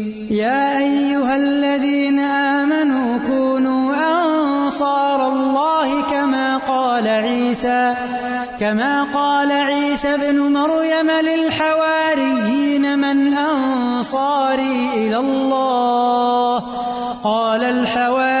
[0.31, 7.95] يا أيها الذين آمنوا كونوا أنصار الله كما قال عيسى
[8.59, 16.59] كما قال عيسى بن مريم للحواريين من أنصاري إلى الله
[17.23, 18.40] قال الحواريين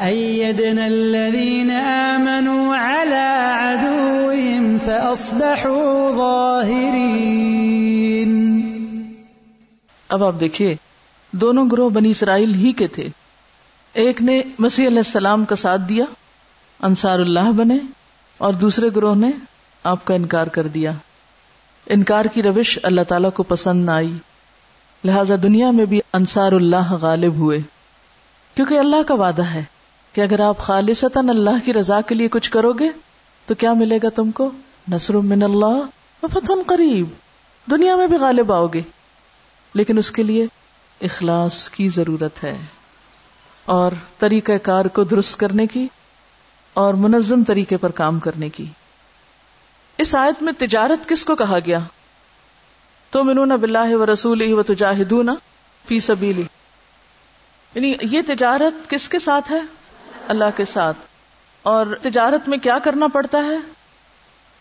[0.00, 3.28] الذين آمنوا على
[3.54, 7.10] عدوهم فأصبحوا ظاهرين
[10.10, 10.74] اب آپ دیکھیے
[11.32, 13.08] دونوں گروہ بنی اسرائیل ہی کے تھے
[13.94, 14.36] ایک نے
[14.58, 16.04] مسیح علیہ السلام کا ساتھ دیا
[16.80, 17.76] انصار اللہ بنے
[18.40, 19.30] اور دوسرے گروہ نے
[19.84, 20.92] آپ کا انکار کر دیا
[21.86, 24.12] انکار کی روش اللہ تعالیٰ کو پسند نہ آئی
[25.04, 27.60] لہذا دنیا میں بھی انصار اللہ غالب ہوئے
[28.56, 29.62] کیونکہ اللہ کا وعدہ ہے
[30.14, 32.88] کہ اگر آپ خالصتا اللہ کی رضا کے لیے کچھ کرو گے
[33.48, 34.50] تو کیا ملے گا تم کو
[34.88, 37.08] نسر من اللہ وفا قریب
[37.66, 38.80] دنیا میں بھی غالب آؤ گے
[39.74, 40.46] لیکن اس کے لیے
[41.00, 42.56] اخلاص کی ضرورت ہے
[43.66, 45.86] اور طریقہ کار کو درست کرنے کی
[46.76, 48.64] اور منظم طریقے پر کام کرنے کی
[49.98, 51.78] اس آیت میں تجارت کس کو کہا گیا
[53.12, 55.30] تو منون نا بلاہ و رسول و تجاہدون
[55.84, 56.42] فی سبیلی
[57.74, 59.60] یعنی یہ تجارت کس کے ساتھ ہے
[60.30, 60.98] اللہ کے ساتھ
[61.64, 63.56] اور تجارت میں کیا کرنا پڑتا ہے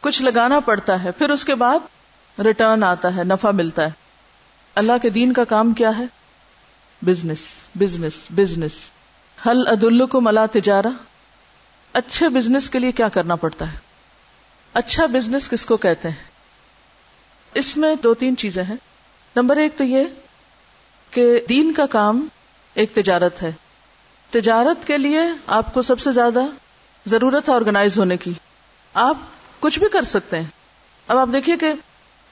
[0.03, 4.07] کچھ لگانا پڑتا ہے پھر اس کے بعد ریٹرن آتا ہے نفع ملتا ہے
[4.75, 6.05] اللہ کے دین کا کام کیا ہے
[7.01, 7.43] بزنس
[7.80, 8.80] بزنس بزنس
[9.38, 10.91] حل کو ملا تجارہ
[11.93, 13.77] اچھے بزنس کے لیے کیا کرنا پڑتا ہے
[14.73, 18.75] اچھا بزنس کس کو کہتے ہیں اس میں دو تین چیزیں ہیں
[19.36, 20.05] نمبر ایک تو یہ
[21.11, 22.27] کہ دین کا کام
[22.75, 23.51] ایک تجارت ہے
[24.32, 25.19] تجارت کے لیے
[25.47, 26.45] آپ کو سب سے زیادہ
[27.05, 28.34] ضرورت ہے آرگنائز ہونے کی
[28.95, 29.17] آپ
[29.59, 30.45] کچھ بھی کر سکتے ہیں
[31.07, 31.71] اب آپ دیکھیے کہ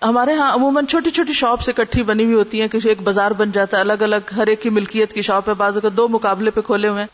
[0.02, 3.52] ہمارے ہاں عموماً چھوٹی چھوٹی شاپس اکٹھی بنی ہوئی ہوتی ہیں کہ ایک بازار بن
[3.52, 6.52] جاتا ہے الگ الگ ہر ایک کی ملکیت کی شاپ ہے بعض اگر دو مقابلے
[6.52, 7.06] پہ کھولے ہوئے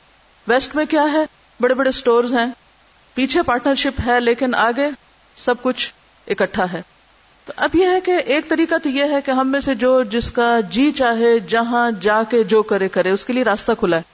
[0.48, 1.24] ویسٹ میں کیا ہے
[1.60, 2.48] بڑے بڑے سٹورز ہیں
[3.14, 4.90] پیچھے پارٹنرشپ ہے لیکن آگے
[5.38, 5.94] سب کچھ
[6.28, 6.82] اکٹھا ہے
[7.48, 10.04] تو اب یہ ہے کہ ایک طریقہ تو یہ ہے کہ ہم میں سے جو
[10.04, 13.98] جس کا جی چاہے جہاں جا کے جو کرے کرے اس کے لیے راستہ کھلا
[13.98, 14.13] ہے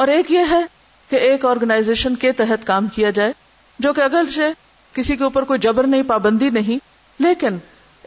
[0.00, 0.60] اور ایک یہ ہے
[1.10, 3.32] کہ ایک آرگنائزیشن کے تحت کام کیا جائے
[3.78, 4.42] جو کہ اگر سے
[4.92, 6.78] کسی کے اوپر کوئی جبر نہیں پابندی نہیں
[7.20, 7.58] لیکن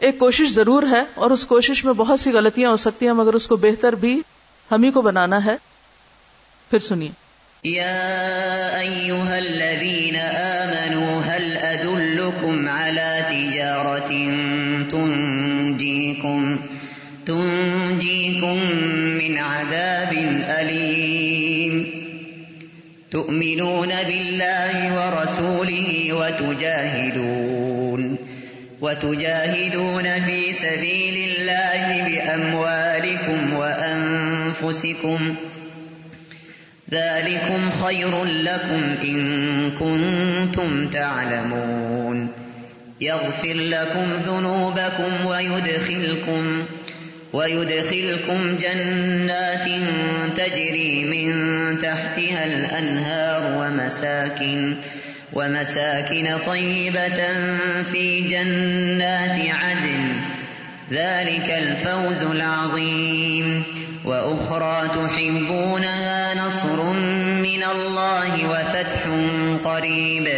[0.00, 3.34] ایک کوشش ضرور ہے اور اس کوشش میں بہت سی غلطیاں ہو سکتی ہیں مگر
[3.34, 4.20] اس کو بہتر بھی
[4.72, 5.56] ہم ہی کو بنانا ہے
[6.70, 7.10] پھر سنیے
[23.10, 28.16] تؤمنون بالله ورسوله وتجاهدون
[28.80, 35.34] وتجاهدون في سبيل الله بأموالكم وأنفسكم
[36.90, 42.28] ذلكم خير لكم إن كنتم تعلمون
[43.00, 46.85] يغفر لكم ذنوبكم ويدخلكم ويدخلكم
[47.36, 49.64] ويدخلكم جنات
[50.36, 51.32] تجري من
[51.78, 54.76] تحتها الأنهار ومساكن
[55.32, 57.20] ومساكن طيبة
[57.82, 60.12] في جنات عدن
[60.90, 63.62] ذلك الفوز العظيم
[64.04, 66.92] وأخرى تحبونها نصر
[67.42, 69.02] من الله وفتح
[69.64, 70.28] قريب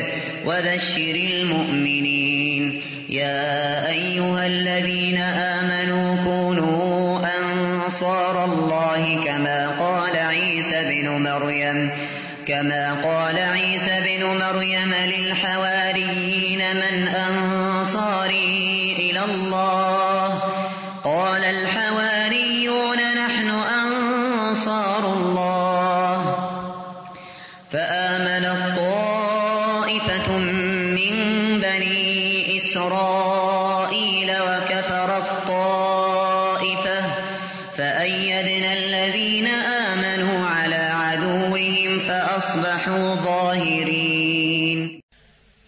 [0.46, 6.47] وبشر المؤمنين يا أيها الذين آمنوا كونوا
[7.88, 11.90] نصارى الله كما قال عيسى بن مريم
[12.48, 20.42] كما قال عيسى بن مريم للحواريين من أنصاري إلى الله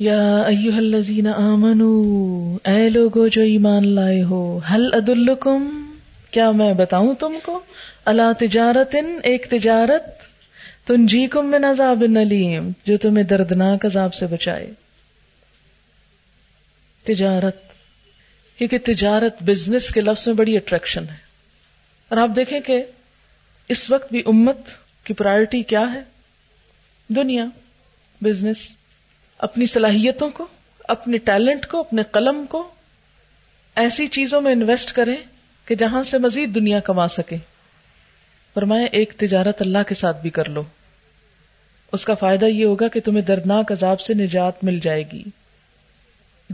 [1.28, 1.89] آمنو
[2.64, 4.59] اے لوگو جو ایمان لائے ہو
[4.59, 5.68] حل ادلکم
[6.31, 7.61] کیا میں بتاؤں تم کو
[8.05, 10.07] اللہ تجارت ان ایک تجارت
[10.87, 14.70] تن جی کم نزابن نلیم جو تمہیں دردناک عذاب سے بچائے
[17.05, 17.62] تجارت
[18.59, 21.16] کیونکہ تجارت بزنس کے لفظ میں بڑی اٹریکشن ہے
[22.11, 22.83] اور آپ دیکھیں کہ
[23.68, 24.76] اس وقت بھی امت
[25.05, 26.01] کی پرائرٹی کیا ہے
[27.09, 27.45] دنیا
[28.20, 28.68] بزنس
[29.41, 30.47] اپنی صلاحیتوں کو
[30.89, 32.68] اپنے ٹیلنٹ کو اپنے قلم کو
[33.76, 35.16] ایسی چیزوں میں انویسٹ کریں
[35.66, 37.37] کہ جہاں سے مزید دنیا کما سکے
[38.57, 40.62] فرمایا ایک تجارت اللہ کے ساتھ بھی کر لو
[41.93, 45.22] اس کا فائدہ یہ ہوگا کہ تمہیں دردناک عذاب سے نجات مل جائے گی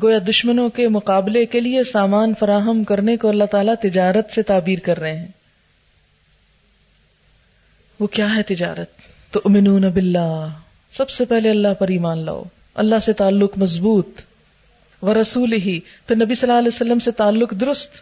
[0.00, 4.78] گویا دشمنوں کے مقابلے کے لیے سامان فراہم کرنے کو اللہ تعالیٰ تجارت سے تعبیر
[4.80, 5.26] کر رہے ہیں
[8.00, 9.04] وہ کیا ہے تجارت
[9.32, 10.46] تو امنون باللہ
[10.92, 12.42] سب سے پہلے اللہ پر ایمان لاؤ
[12.76, 14.20] اللہ سے تعلق مضبوط
[15.02, 18.00] و رسول ہی پھر نبی صلی اللہ علیہ وسلم سے تعلق درست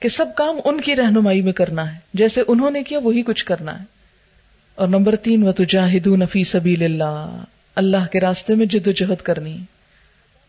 [0.02, 3.44] کہ سب کام ان کی رہنمائی میں کرنا ہے جیسے انہوں نے کیا وہی کچھ
[3.44, 3.84] کرنا ہے
[4.78, 7.44] اور نمبر تین و تجاہد نفی سبیل اللہ
[7.76, 9.56] اللہ کے راستے میں جد و جہد کرنی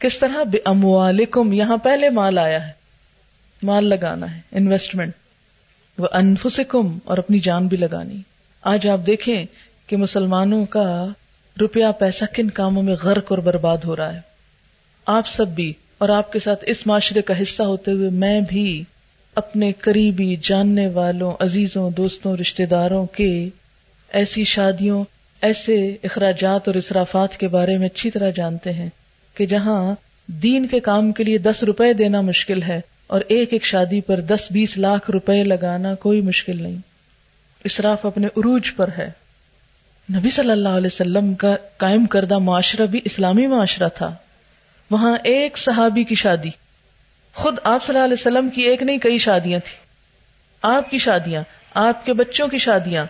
[0.02, 2.72] کس طرح بے اموالکم یہاں پہلے مال آیا ہے
[3.62, 5.14] مال لگانا ہے انویسٹمنٹ
[5.98, 8.22] وہ انفسکم اور اپنی جان بھی لگانی
[8.64, 9.46] آج آپ دیکھیں
[9.88, 10.86] کہ مسلمانوں کا
[11.60, 14.20] روپیہ پیسہ کن کاموں میں غرق اور برباد ہو رہا ہے
[15.08, 15.74] آپ سب بھی
[15.98, 18.84] اور آپ کے ساتھ اس معاشرے کا حصہ ہوتے ہوئے میں بھی
[19.36, 23.50] اپنے قریبی جاننے والوں عزیزوں دوستوں رشتہ داروں کے
[24.10, 25.04] ایسی شادیوں
[25.42, 28.90] ایسے اخراجات اور اصرافات کے بارے میں اچھی طرح جانتے ہیں
[29.36, 29.96] کہ جہاں
[30.28, 32.82] دین کے کام کے لیے دس روپے دینا مشکل ہے
[33.08, 36.78] اور ایک ایک شادی پر دس بیس لاکھ روپے لگانا کوئی مشکل نہیں
[37.64, 39.10] اسراف اپنے عروج پر ہے
[40.10, 44.12] نبی صلی اللہ علیہ وسلم کا قائم کردہ معاشرہ بھی اسلامی معاشرہ تھا
[44.92, 46.50] وہاں ایک صحابی کی شادی
[47.36, 49.80] خود آپ صلی اللہ علیہ وسلم کی ایک نہیں کئی شادیاں تھیں
[50.64, 51.42] آپ کی شادیاں
[51.74, 53.06] آپ کے بچوں کی شادیاں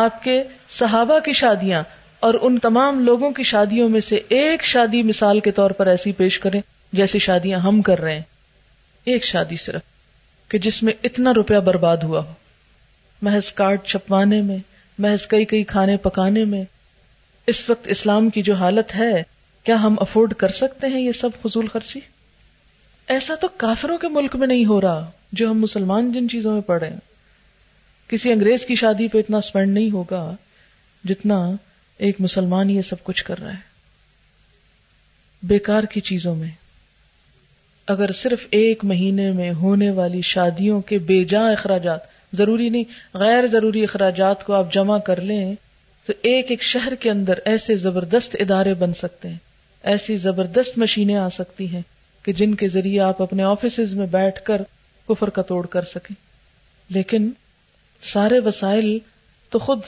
[0.00, 0.42] آپ کے
[0.70, 1.82] صحابہ کی شادیاں
[2.20, 6.12] اور ان تمام لوگوں کی شادیوں میں سے ایک شادی مثال کے طور پر ایسی
[6.12, 6.60] پیش کریں
[6.92, 8.22] جیسی شادیاں ہم کر رہے ہیں
[9.06, 9.82] ایک شادی صرف
[10.50, 12.32] کہ جس میں اتنا روپیہ برباد ہوا ہو
[13.22, 14.58] محض کارڈ چھپوانے میں
[14.98, 16.64] محض کئی کئی کھانے پکانے میں
[17.46, 19.22] اس وقت اسلام کی جو حالت ہے
[19.66, 22.00] کیا ہم افورڈ کر سکتے ہیں یہ سب فضول خرچی
[23.08, 25.10] ایسا تو کافروں کے ملک میں نہیں ہو رہا
[25.32, 26.90] جو ہم مسلمان جن چیزوں میں پڑھے
[28.08, 30.34] کسی انگریز کی شادی پہ اتنا اسپینڈ نہیں ہوگا
[31.04, 31.50] جتنا
[32.00, 33.72] ایک مسلمان یہ سب کچھ کر رہا ہے
[35.42, 36.50] بیکار کی چیزوں میں
[37.88, 43.46] اگر صرف ایک مہینے میں ہونے والی شادیوں کے بے جا اخراجات ضروری نہیں غیر
[43.46, 45.54] ضروری اخراجات کو آپ جمع کر لیں
[46.08, 49.38] تو ایک ایک شہر کے اندر ایسے زبردست ادارے بن سکتے ہیں
[49.84, 51.82] ایسی زبردست مشینیں آ سکتی ہیں
[52.24, 54.62] کہ جن کے ذریعے آپ اپنے آفیسز میں بیٹھ کر
[55.08, 56.14] کفر کا توڑ کر سکیں
[56.90, 57.30] لیکن
[58.02, 58.98] سارے وسائل
[59.52, 59.80] تو خود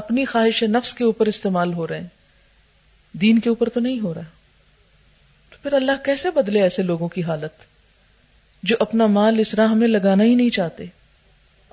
[0.00, 4.14] اپنی خواہش نفس کے اوپر استعمال ہو رہے ہیں دین کے اوپر تو نہیں ہو
[4.14, 7.64] رہا تو پھر اللہ کیسے بدلے ایسے لوگوں کی حالت
[8.62, 10.86] جو اپنا مال اس راہ میں لگانا ہی نہیں چاہتے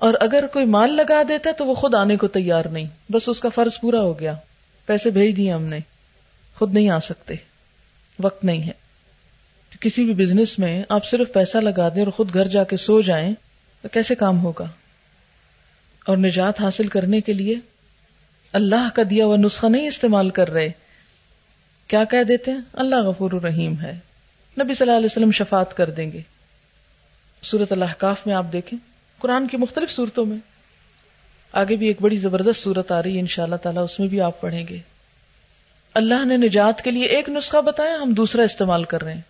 [0.04, 3.40] اور اگر کوئی مال لگا دیتا تو وہ خود آنے کو تیار نہیں بس اس
[3.40, 4.34] کا فرض پورا ہو گیا
[4.88, 5.78] پیسے بھیج دیے ہم نے
[6.56, 7.34] خود نہیں آ سکتے
[8.18, 8.72] وقت نہیں ہے
[9.80, 13.00] کسی بھی بزنس میں آپ صرف پیسہ لگا دیں اور خود گھر جا کے سو
[13.00, 13.34] جائیں
[13.84, 14.66] تو کیسے کام ہوگا
[16.06, 17.54] اور نجات حاصل کرنے کے لیے
[18.54, 20.68] اللہ کا دیا ہوا نسخہ نہیں استعمال کر رہے
[21.90, 23.98] کیا کہہ دیتے ہیں اللہ غفور الرحیم ہے
[24.56, 26.20] نبی صلی اللہ علیہ وسلم شفات کر دیں گے
[27.42, 28.78] صورت اللہ کاف میں آپ دیکھیں
[29.24, 30.36] قرآن کی مختلف صورتوں میں
[31.54, 34.08] آگے بھی ایک بڑی زبردست صورت آ رہی ہے ان شاء اللہ تعالیٰ اس میں
[34.08, 34.78] بھی آپ پڑھیں گے
[35.94, 39.20] اللہ نے نجات کے لیے ایک نسخہ بتایا ہم دوسرا استعمال کر رہے ہیں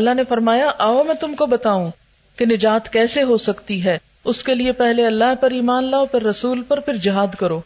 [0.00, 1.90] اللہ نے فرمایا آؤ میں تم کو بتاؤں
[2.38, 3.96] کہ نجات کیسے ہو سکتی ہے
[4.24, 7.60] اس کے لیے پہلے اللہ پر ایمان لاؤ پھر رسول پر پھر جہاد کرو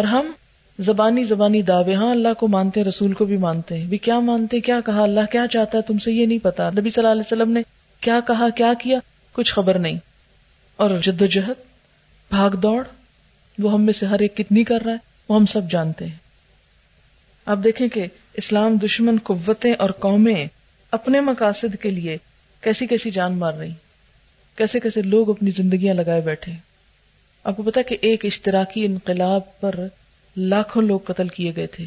[0.00, 0.30] اور ہم
[0.78, 4.18] زبانی زبانی دعوے ہاں اللہ کو مانتے ہیں رسول کو بھی مانتے ہیں بھی کیا
[4.20, 7.12] مانتے کیا کہا اللہ کیا چاہتا ہے تم سے یہ نہیں پتا نبی صلی اللہ
[7.12, 7.62] علیہ وسلم نے
[8.02, 8.98] کیا کہا کیا کیا
[9.34, 9.98] کچھ خبر نہیں
[10.78, 11.60] اور جد و جہد
[12.30, 12.82] بھاگ دوڑ
[13.58, 15.10] وہ ہم میں سے ہر ایک کتنی کر رہا ہے
[15.28, 16.16] وہ ہم سب جانتے ہیں
[17.46, 18.06] آپ دیکھیں کہ
[18.34, 20.46] اسلام دشمن قوتیں اور قومیں
[20.92, 22.16] اپنے مقاصد کے لیے
[22.62, 23.72] کیسی کیسی جان مار رہی
[24.58, 26.52] کیسے کیسے لوگ اپنی زندگیاں لگائے بیٹھے
[27.44, 29.74] آپ کو پتا کہ ایک اشتراکی انقلاب پر
[30.36, 31.84] لاکھوں لوگ قتل کیے گئے تھے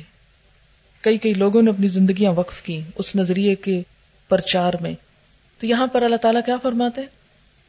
[1.04, 3.82] کئی کئی لوگوں نے اپنی زندگیاں وقف کی اس نظریے کے
[4.32, 4.94] پرچار میں
[5.62, 7.25] تو یہاں پر اللہ تعالیٰ کیا فرماتے ہیں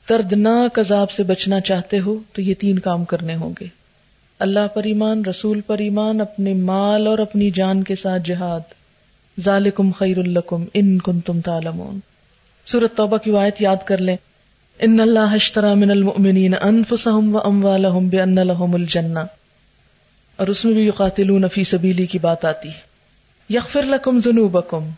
[0.08, 3.66] دردناک عذاب سے بچنا چاہتے ہو تو یہ تین کام کرنے ہوں گے
[4.40, 8.74] اللہ پر ایمان رسول پر ایمان اپنے مال اور اپنی جان کے ساتھ جہاد
[9.38, 11.40] ذالکم خیر القم ان کن تم
[12.96, 14.16] توبہ کی وایت یاد کر لیں
[14.80, 15.34] ان اللہ
[15.74, 16.54] من المؤمنین
[16.54, 19.24] حشتر بے ان لهم الجنہ
[20.38, 24.88] اور اس میں بھی یقاتلون فی سبیلی کی بات آتی ہے یغفر لکم ذنوبکم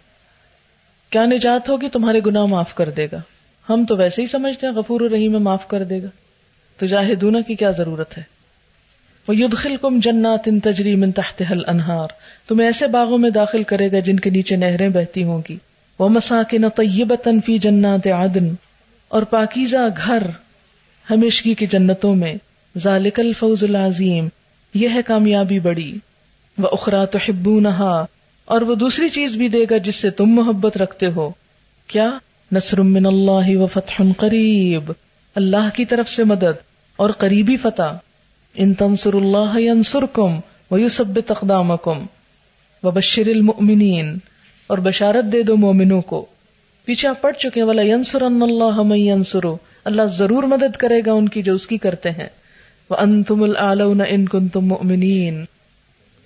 [1.12, 3.20] کیا نجات ہوگی تمہارے گناہ معاف کر دے گا
[3.68, 6.08] ہم تو ویسے ہی سمجھتے ہیں غفور الرحیم میں معاف کر دے گا
[6.78, 8.22] تو کی کیا ضرورت ہے
[9.28, 12.08] وہ کم تحت حل انہار
[12.48, 15.56] تمہیں ایسے باغوں میں داخل کرے گا جن کے نیچے نہریں بہتی ہوں گی
[15.98, 18.54] وہ مسا کے نقیب تنفی جنات عدن
[19.08, 20.26] اور پاکیزہ گھر
[21.10, 22.34] ہمیشگی کی جنتوں میں
[22.74, 24.28] ذالک الفوز العظیم
[24.74, 25.92] یہ ہے کامیابی بڑی
[26.58, 28.04] وہ اخرا تو نہا
[28.44, 31.30] اور وہ دوسری چیز بھی دے گا جس سے تم محبت رکھتے ہو
[31.86, 32.10] کیا
[32.50, 34.90] نثر من اللہ و فتح قریب
[35.36, 36.62] اللہ کی طرف سے مدد
[36.98, 37.96] اور قریبی فتح
[38.54, 40.38] ان تنصر اللہ انصر کم
[40.70, 42.04] و یوسب تقدام کم
[42.82, 44.16] و بشر المنین
[44.70, 46.24] اور بشارت دے دو مومنوں کو
[46.88, 49.46] پیچھے آپ پڑ چکے والا ینسر اللہ ینسر
[49.84, 52.26] اللہ ضرور مدد کرے گا ان کی جو اس کی کرتے ہیں
[52.90, 54.72] وہ ان تم العلون ان کن تم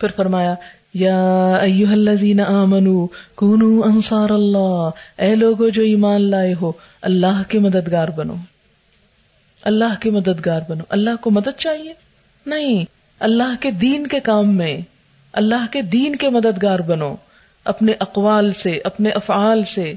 [0.01, 0.55] پھر فرمایا
[0.95, 2.87] امن
[3.35, 4.91] کون انصار اللہ
[5.18, 6.72] اے لوگ جو ایمان لائے ہو
[7.03, 8.35] اللہ کے مددگار بنو
[9.62, 11.93] اللہ کے مددگار بنو اللہ کو مدد چاہیے
[12.47, 12.85] نہیں
[13.20, 14.76] اللہ کے دین کے کام میں
[15.35, 17.14] اللہ کے دین کے مددگار بنو
[17.66, 19.93] اپنے اقوال سے اپنے افعال سے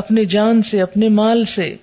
[0.00, 1.74] اپنے جان سے اپنے مال سے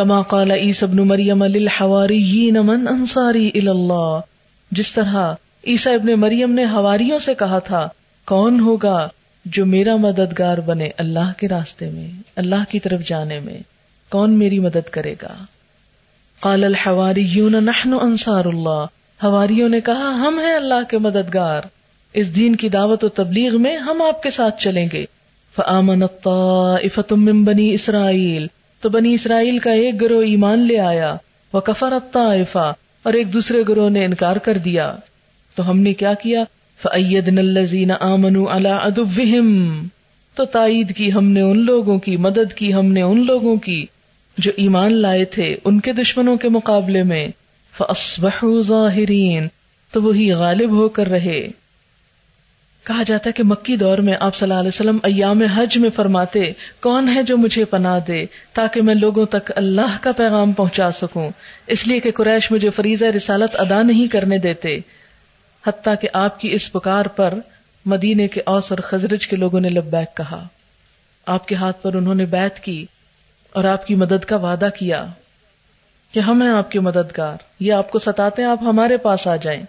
[0.00, 1.18] کما کالا ای سب نمر
[1.48, 4.20] للحواریین من انصاری اللہ
[4.72, 5.34] جس طرح
[5.68, 7.88] عیسا ابن مریم نے ہواریوں سے کہا تھا
[8.24, 9.08] کون ہوگا
[9.44, 12.22] جو میرا مددگار بنے اللہ کے راستے میں
[12.36, 13.58] اللہ کی طرف جانے میں
[14.08, 15.34] کون میری مدد کرے گا
[16.42, 18.84] انصار اللہ
[19.22, 21.62] ہواریوں نے کہا ہم ہیں اللہ کے مددگار
[22.12, 25.04] اس دین کی دعوت و تبلیغ میں ہم آپ کے ساتھ چلیں گے
[27.20, 28.46] بنی اسرائیل
[28.80, 31.16] تو بنی اسرائیل کا ایک گروہ ایمان لے آیا
[31.52, 34.96] وہ کفر اور ایک دوسرے گروہ نے انکار کر دیا
[35.58, 36.42] تو ہم نے کیا کیا
[36.82, 37.92] فعید نلزین
[40.36, 43.86] تو تائید کی ہم نے ان لوگوں کی مدد کی ہم نے ان لوگوں کی
[44.38, 47.26] جو ایمان لائے تھے ان کے دشمنوں کے مقابلے میں
[49.92, 51.48] تو وہی غالب ہو کر رہے
[52.86, 56.52] کہا جاتا ہے کہ مکی دور میں آپ صلی اللہ وسلم ایام حج میں فرماتے
[56.80, 58.24] کون ہے جو مجھے پنا دے
[58.52, 61.30] تاکہ میں لوگوں تک اللہ کا پیغام پہنچا سکوں
[61.66, 64.78] اس لیے کہ قریش مجھے فریضہ رسالت ادا نہیں کرنے دیتے
[65.68, 67.34] حتیٰ کہ آپ کی اس پکار پر
[67.86, 70.46] مدینے کے اوس اور خزرج کے لوگوں نے لبیک کہا
[71.26, 72.84] آپ کے ہاتھ پر انہوں نے بیت کی
[73.52, 75.04] اور آپ کی مدد کا وعدہ کیا
[76.14, 79.36] کہ ہم ہیں آپ کے مددگار یہ آپ کو ستاتے ہیں آپ ہمارے پاس آ
[79.36, 79.62] جائیں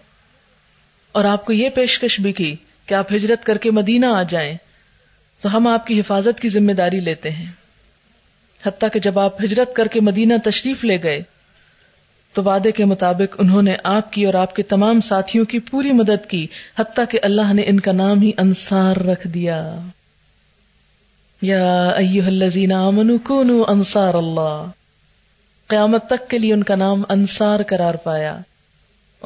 [1.14, 2.56] اور آپ کو یہ پیشکش بھی کی
[2.86, 4.56] کہ آپ ہجرت کر کے مدینہ آ جائیں
[5.42, 7.46] تو ہم آپ کی حفاظت کی ذمہ داری لیتے ہیں
[8.66, 11.20] حتیٰ کہ جب آپ ہجرت کر کے مدینہ تشریف لے گئے
[12.34, 15.92] تو وعدے کے مطابق انہوں نے آپ کی اور آپ کے تمام ساتھیوں کی پوری
[15.92, 16.46] مدد کی
[16.78, 19.62] حتیٰ کہ اللہ نے ان کا نام ہی انصار رکھ دیا
[21.42, 21.88] یا
[21.88, 24.64] ایوہ کونوا انصار اللہ
[25.70, 28.38] قیامت تک کے لیے ان کا نام انصار قرار پایا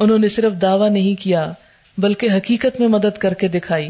[0.00, 1.51] انہوں نے صرف دعویٰ نہیں کیا
[1.97, 3.89] بلکہ حقیقت میں مدد کر کے دکھائی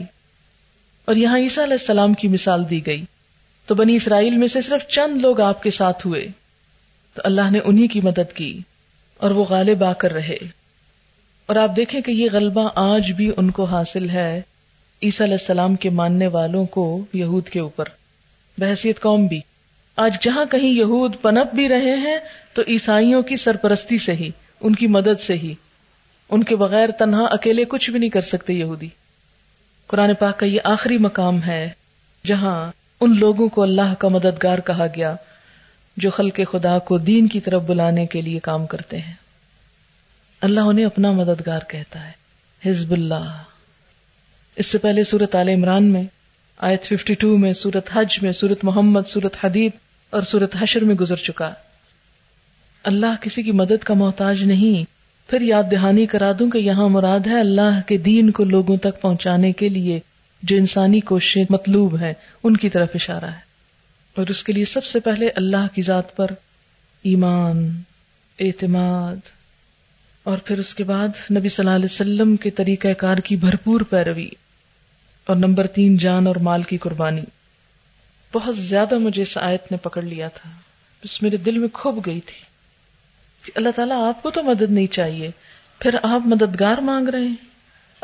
[1.08, 3.04] اور یہاں عیسیٰ علیہ السلام کی مثال دی گئی
[3.68, 6.28] تو بنی اسرائیل میں سے صرف چند لوگ آپ کے ساتھ ہوئے
[7.16, 8.60] تو اللہ نے انہی کی مدد کی
[9.20, 10.38] اور وہ غالب آ کر رہے
[11.50, 14.42] اور آپ دیکھیں کہ یہ غلبہ آج بھی ان کو حاصل ہے
[15.02, 17.90] عیسیٰ علیہ السلام کے ماننے والوں کو یہود کے اوپر
[18.58, 19.40] بحثیت قوم بھی
[19.98, 22.18] آج جہاں کہیں یہود پنپ بھی رہے ہیں
[22.54, 24.30] تو عیسائیوں کی سرپرستی سے ہی
[24.62, 25.54] ان کی مدد سے ہی
[26.30, 28.88] ان کے بغیر تنہا اکیلے کچھ بھی نہیں کر سکتے یہودی
[29.90, 31.68] قرآن پاک کا یہ آخری مقام ہے
[32.26, 32.56] جہاں
[33.02, 35.16] ان لوگوں کو اللہ کا مددگار کہا گیا
[35.98, 39.14] جو خل کے خدا کو دین کی طرف بلانے کے لیے کام کرتے ہیں
[40.42, 43.42] اللہ انہیں اپنا مددگار کہتا ہے حزب اللہ
[44.58, 46.04] اس سے پہلے سورت عال عمران میں
[46.60, 49.72] آیت 52 میں سورت حج میں سورت محمد صورت حدید
[50.10, 51.54] اور سورت حشر میں گزر چکا
[52.86, 54.84] اللہ کسی کی مدد کا محتاج نہیں
[55.30, 59.02] پھر یاد دہانی کرا دوں کہ یہاں مراد ہے اللہ کے دین کو لوگوں تک
[59.02, 60.00] پہنچانے کے لیے
[60.44, 63.45] جو انسانی کوششیں مطلوب ہیں ان کی طرف اشارہ ہے
[64.16, 66.32] اور اس کے لیے سب سے پہلے اللہ کی ذات پر
[67.06, 67.68] ایمان
[68.40, 69.30] اعتماد
[70.26, 73.82] اور پھر اس کے بعد نبی صلی اللہ علیہ وسلم کے طریقہ کار کی بھرپور
[73.82, 74.30] پیروی
[75.28, 77.22] اور نمبر تین جان اور مال کی قربانی
[78.34, 80.50] بہت زیادہ مجھے اس آیت نے پکڑ لیا تھا
[81.04, 82.44] اس میرے دل میں کھوب گئی تھی
[83.44, 85.30] کہ اللہ تعالیٰ آپ کو تو مدد نہیں چاہیے
[85.80, 87.36] پھر آپ مددگار مانگ رہے ہیں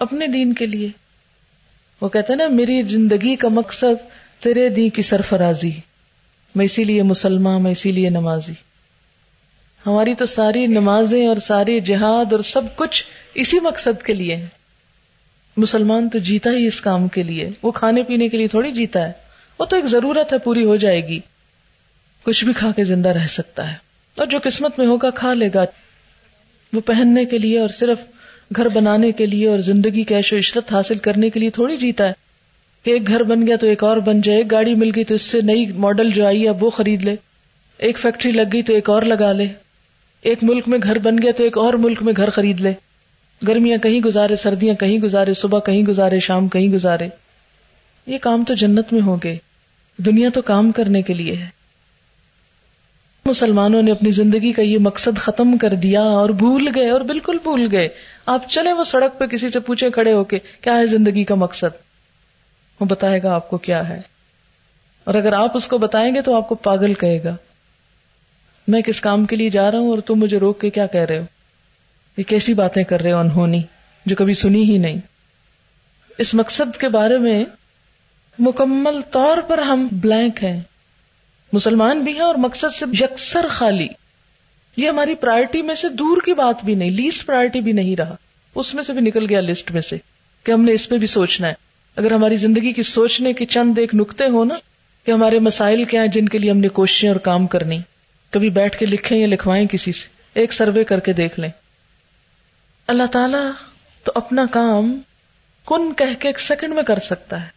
[0.00, 0.90] اپنے دین کے لیے
[2.02, 4.10] وہ کہتے ہیں نا میری زندگی کا مقصد
[4.40, 5.72] تیرے دین کی سرفرازی
[6.56, 8.54] میں اسی لیے مسلمان اسی لیے نمازی
[9.86, 13.04] ہماری تو ساری نمازیں اور ساری جہاد اور سب کچھ
[13.34, 14.46] اسی مقصد کے لیے
[15.58, 19.08] مسلمان تو جیتا ہی اس کام کے لیے وہ کھانے پینے کے لیے تھوڑی جیتا
[19.08, 19.12] ہے
[19.60, 21.20] وہ تو ایک ضرورت ہے پوری ہو جائے گی
[22.26, 23.76] کچھ بھی کھا کے زندہ رہ سکتا ہے
[24.18, 25.66] اور جو قسمت میں ہوگا کھا لے گا
[26.74, 28.00] وہ پہننے کے لیے اور صرف
[28.56, 32.08] گھر بنانے کے لیے اور زندگی کیش و عشرت حاصل کرنے کے لیے تھوڑی جیتا
[32.08, 32.14] ہے
[32.86, 35.16] کہ ایک گھر بن گیا تو ایک اور بن جائے ایک گاڑی مل گئی تو
[35.16, 37.16] اس سے نئی ماڈل جو آئی ہے وہ خرید لے
[37.80, 39.48] ایک فیکٹری لگ گئی تو ایک اور لگا لے
[40.24, 42.74] ایک ملک میں گھر بن گیا تو ایک اور ملک میں گھر خرید لے
[43.42, 47.08] گرمیاں کہیں گزارے سردیاں کہیں گزارے صبح کہیں گزارے شام کہیں گزارے
[48.08, 49.38] یہ کام تو جنت میں ہو گے
[50.00, 51.50] دنیا تو کام کرنے کے لیے ہے
[53.26, 57.38] مسلمانوں نے اپنی زندگی کا یہ مقصد ختم کر دیا اور بھول گئے اور بالکل
[57.44, 57.88] بھول گئے
[58.26, 61.36] آپ چلے وہ سڑک پہ کسی سے پوچھے کھڑے ہو کے کیا ہے زندگی کا
[61.36, 61.80] مقصد
[62.82, 64.00] وہ بتائے گا آپ کو کیا ہے
[65.08, 67.36] اور اگر آپ اس کو بتائیں گے تو آپ کو پاگل کہے گا
[68.68, 71.02] میں کس کام کے لیے جا رہا ہوں اور تم مجھے روک کے کیا کہہ
[71.02, 71.26] رہے ہو
[72.18, 73.62] یہ کیسی باتیں کر رہے ہو انہونی
[74.06, 75.00] جو کبھی سنی ہی نہیں
[76.20, 77.44] اس مقصد کے بارے میں
[78.40, 80.60] مکمل طور پر ہم بلینک ہیں
[81.54, 83.88] مسلمان بھی ہیں اور مقصد سے یکسر خالی
[84.78, 88.16] یہ ہماری پرائرٹی میں سے دور کی بات بھی نہیں لیسٹ پرائرٹی بھی نہیں رہا
[88.56, 89.98] اس میں سے بھی نکل گیا لسٹ میں سے
[90.46, 93.80] کہ ہم نے اس پہ بھی سوچنا ہے اگر ہماری زندگی کی سوچنے کے چند
[93.80, 94.56] ایک نقطے ہو نا
[95.06, 97.80] کہ ہمارے مسائل کیا ہیں جن کے لیے ہم نے کوششیں اور کام کرنی
[98.34, 101.50] کبھی بیٹھ کے لکھیں یا لکھوائیں کسی سے ایک سروے کر کے دیکھ لیں
[102.88, 103.38] اللہ تعالی
[104.06, 104.96] تو اپنا کام
[105.68, 107.50] کن کہہ کے ایک سیکنڈ میں کر سکتا ہے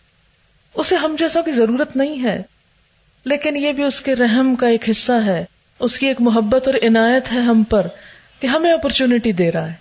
[0.75, 2.41] اسے ہم جیسا کی ضرورت نہیں ہے
[3.27, 5.45] لیکن یہ بھی اس کے رحم کا ایک حصہ ہے
[5.81, 7.87] اس کی ایک محبت اور عنایت ہے ہم پر
[8.41, 9.82] کہ ہمیں اپرچونٹی دے رہا ہے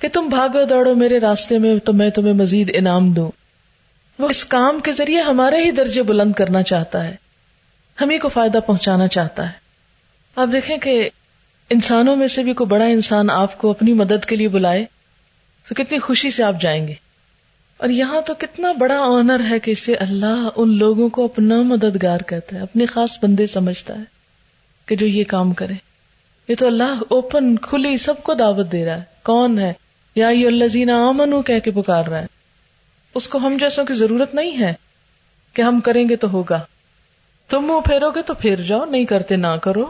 [0.00, 3.30] کہ تم بھاگو دوڑو میرے راستے میں تو میں تمہیں مزید انعام دوں
[4.18, 7.14] وہ اس کام کے ذریعے ہمارے ہی درجے بلند کرنا چاہتا ہے
[7.98, 9.64] ہمیں کو فائدہ پہنچانا چاہتا ہے
[10.36, 11.10] آپ دیکھیں کہ
[11.70, 14.84] انسانوں میں سے بھی کوئی بڑا انسان آپ کو اپنی مدد کے لیے بلائے
[15.66, 16.94] تو کتنی خوشی سے آپ جائیں گے
[17.80, 22.20] اور یہاں تو کتنا بڑا آنر ہے کہ اسے اللہ ان لوگوں کو اپنا مددگار
[22.26, 24.04] کہتا ہے اپنے خاص بندے سمجھتا ہے
[24.88, 25.74] کہ جو یہ کام کرے
[26.48, 29.72] یہ تو اللہ اوپن کھلی سب کو دعوت دے رہا ہے کون ہے
[30.16, 32.35] یا یہ اللہ زینا آمن کہہ کے پکار رہا ہے
[33.16, 34.72] اس کو ہم جیسوں کی ضرورت نہیں ہے
[35.56, 36.60] کہ ہم کریں گے تو ہوگا
[37.50, 39.84] تم وہ پھیرو گے تو پھیر جاؤ نہیں کرتے نہ کرو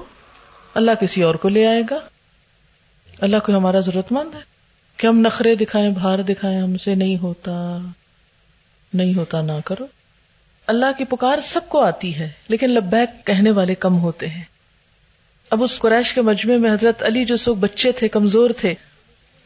[0.75, 1.99] اللہ کسی اور کو لے آئے گا
[3.21, 4.41] اللہ کو ہمارا ضرورت مند ہے
[4.99, 7.53] کہ ہم نخرے دکھائیں بھار دکھائیں ہم سے نہیں ہوتا
[8.93, 9.87] نہیں ہوتا نہ کرو
[10.69, 14.45] اللہ کی پکار سب کو آتی ہے لیکن لبیک کہنے والے کم ہوتے ہیں
[15.51, 18.75] اب اس قریش کے مجمع میں حضرت علی جو سو بچے تھے کمزور تھے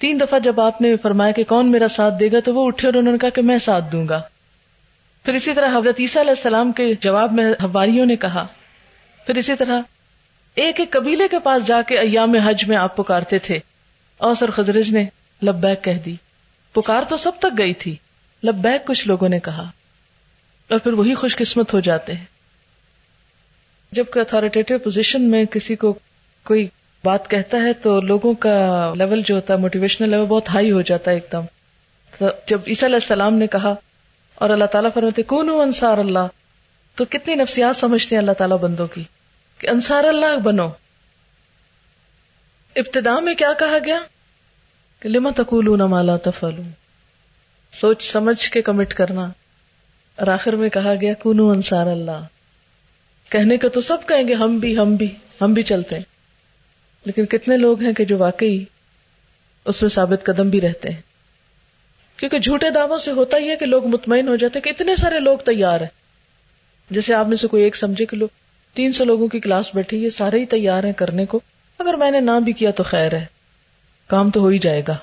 [0.01, 2.89] تین دفعہ جب آپ نے فرمایا کہ کون میرا ساتھ دے گا تو وہ اٹھے
[2.89, 4.21] اور انہوں نے کہا کہ میں ساتھ دوں گا
[5.25, 8.47] پھر اسی طرح حضرت عیسیٰ علیہ السلام کے جواب میں حواریوں نے کہا
[9.27, 9.81] پھر اسی طرح
[10.57, 13.59] ایک ایک قبیلے کے پاس جا کے ایام حج میں آپ پکارتے تھے
[14.21, 15.05] اوس اور خزرج نے
[15.43, 16.15] لبیک کہہ دی
[16.75, 17.95] پکار تو سب تک گئی تھی
[18.43, 19.71] لبیک کچھ لوگوں نے کہا
[20.71, 22.25] اور پھر وہی خوش قسمت ہو جاتے ہیں
[23.93, 25.93] جب کہ اتارٹیٹو پوزیشن میں کسی کو
[26.47, 26.67] کوئی
[27.05, 28.51] بات کہتا ہے تو لوگوں کا
[28.97, 31.45] لیول جو ہوتا ہے موٹیویشنل لیول بہت ہائی ہو جاتا ہے ایک دم
[32.13, 33.75] تو جب عیسیٰ علیہ السلام نے کہا
[34.35, 36.27] اور اللہ تعالیٰ فرماتے کون ہو انصار اللہ
[36.97, 39.05] تو کتنی نفسیات سمجھتے ہیں اللہ تعالیٰ بندوں کی
[39.61, 40.69] کہ انصار اللہ بنو
[42.77, 43.99] ابتدا میں کیا کہا گیا
[45.03, 46.61] کہ لما تقولون مالا لوں تفل
[47.75, 49.29] سوچ سمجھ کے کمٹ کرنا
[50.19, 52.25] اور آخر میں کہا گیا کون انصار اللہ
[53.31, 56.10] کہنے کا تو سب کہیں گے ہم بھی ہم بھی ہم بھی چلتے ہیں
[57.05, 58.65] لیکن کتنے لوگ ہیں کہ جو واقعی
[59.67, 61.01] اس میں ثابت قدم بھی رہتے ہیں
[62.19, 64.97] کیونکہ جھوٹے دعووں سے ہوتا ہی ہے کہ لوگ مطمئن ہو جاتے ہیں کہ اتنے
[64.97, 68.29] سارے لوگ تیار ہیں جیسے آپ میں سے کوئی ایک سمجھے کہ لوگ
[68.77, 71.41] تین سو لوگوں کی کلاس بیٹھی یہ سارے ہی تیار ہیں کرنے کو
[71.81, 73.25] اگر میں نے نہ بھی کیا تو خیر ہے
[74.11, 74.97] کام تو ہو ہی جائے گا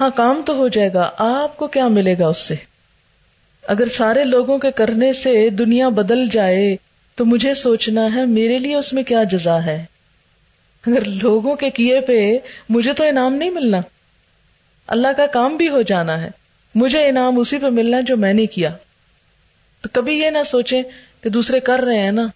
[0.00, 2.54] ہاں کام تو ہو جائے گا آپ کو کیا ملے گا اس سے
[3.64, 6.76] اگر سارے لوگوں کے کرنے سے دنیا بدل جائے
[7.18, 9.84] تو مجھے سوچنا ہے میرے لیے اس میں کیا جزا ہے
[10.86, 12.16] اگر لوگوں کے کیے پہ
[12.68, 13.80] مجھے تو انعام نہیں ملنا
[14.88, 16.30] اللہ کا کام بھی ہو جانا ہے
[16.74, 18.70] مجھے انعام اسی پہ ملنا جو میں نے کیا
[19.84, 20.82] تو کبھی یہ نہ سوچیں
[21.22, 22.26] کہ دوسرے کر رہے ہیں نا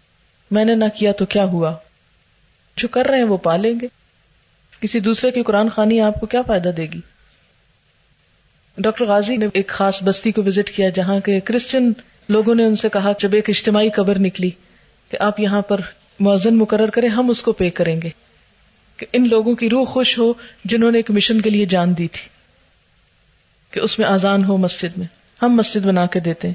[0.50, 1.74] میں نے نہ کیا تو کیا ہوا
[2.76, 3.86] جو کر رہے ہیں وہ پالیں گے
[4.82, 7.00] کسی دوسرے کی قرآن خانی آپ کو کیا فائدہ دے گی
[8.78, 11.92] ڈاکٹر غازی نے ایک خاص بستی کو وزٹ کیا جہاں کے کرسچن
[12.28, 14.50] لوگوں نے ان سے کہا جب ایک اجتماعی قبر نکلی
[15.10, 15.80] کہ آپ یہاں پر
[16.20, 18.10] موزن مقرر کریں ہم اس کو پے کریں گے
[18.98, 20.32] کہ ان لوگوں کی روح خوش ہو
[20.64, 22.28] جنہوں نے ایک مشن کے لیے جان دی تھی
[23.72, 25.06] کہ اس میں آزان ہو مسجد میں
[25.40, 26.52] ہم مسجد بنا کے دیتے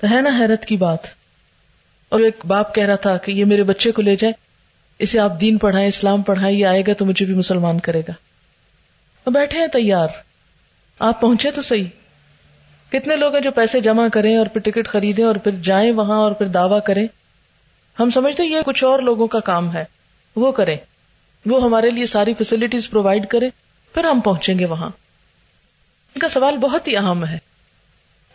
[0.00, 1.06] تو ہے نا حیرت کی بات
[2.12, 4.32] اور ایک باپ کہہ رہا تھا کہ یہ میرے بچے کو لے جائے
[5.00, 8.12] اسے آپ دین پڑھائیں اسلام پڑھائیں یہ آئے گا تو مجھے بھی مسلمان کرے گا
[9.26, 10.08] وہ بیٹھے ہیں تیار
[11.00, 11.84] آپ پہنچے تو صحیح
[12.92, 16.18] کتنے لوگ ہیں جو پیسے جمع کریں اور پھر ٹکٹ خریدیں اور پھر جائیں وہاں
[16.18, 17.06] اور پھر دعویٰ کریں
[17.96, 19.84] ہم سمجھتے ہیں یہ کچھ اور لوگوں کا کام ہے
[20.36, 20.76] وہ کریں
[21.46, 23.48] وہ ہمارے لیے ساری فیسلٹیز پرووائڈ کرے
[23.94, 27.38] پھر ہم پہنچیں گے وہاں ان کا سوال بہت ہی اہم ہے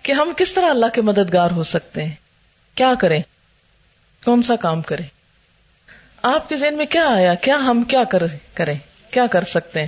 [0.04, 2.14] کہ ہم کس طرح اللہ کے مددگار ہو سکتے ہیں
[2.78, 3.20] کیا کریں
[4.24, 5.06] کون سا کام کریں
[6.24, 8.04] آپ کے ذہن میں کیا آیا کیا ہم کیا
[8.04, 8.76] کریں
[9.12, 9.88] کیا کر سکتے ہیں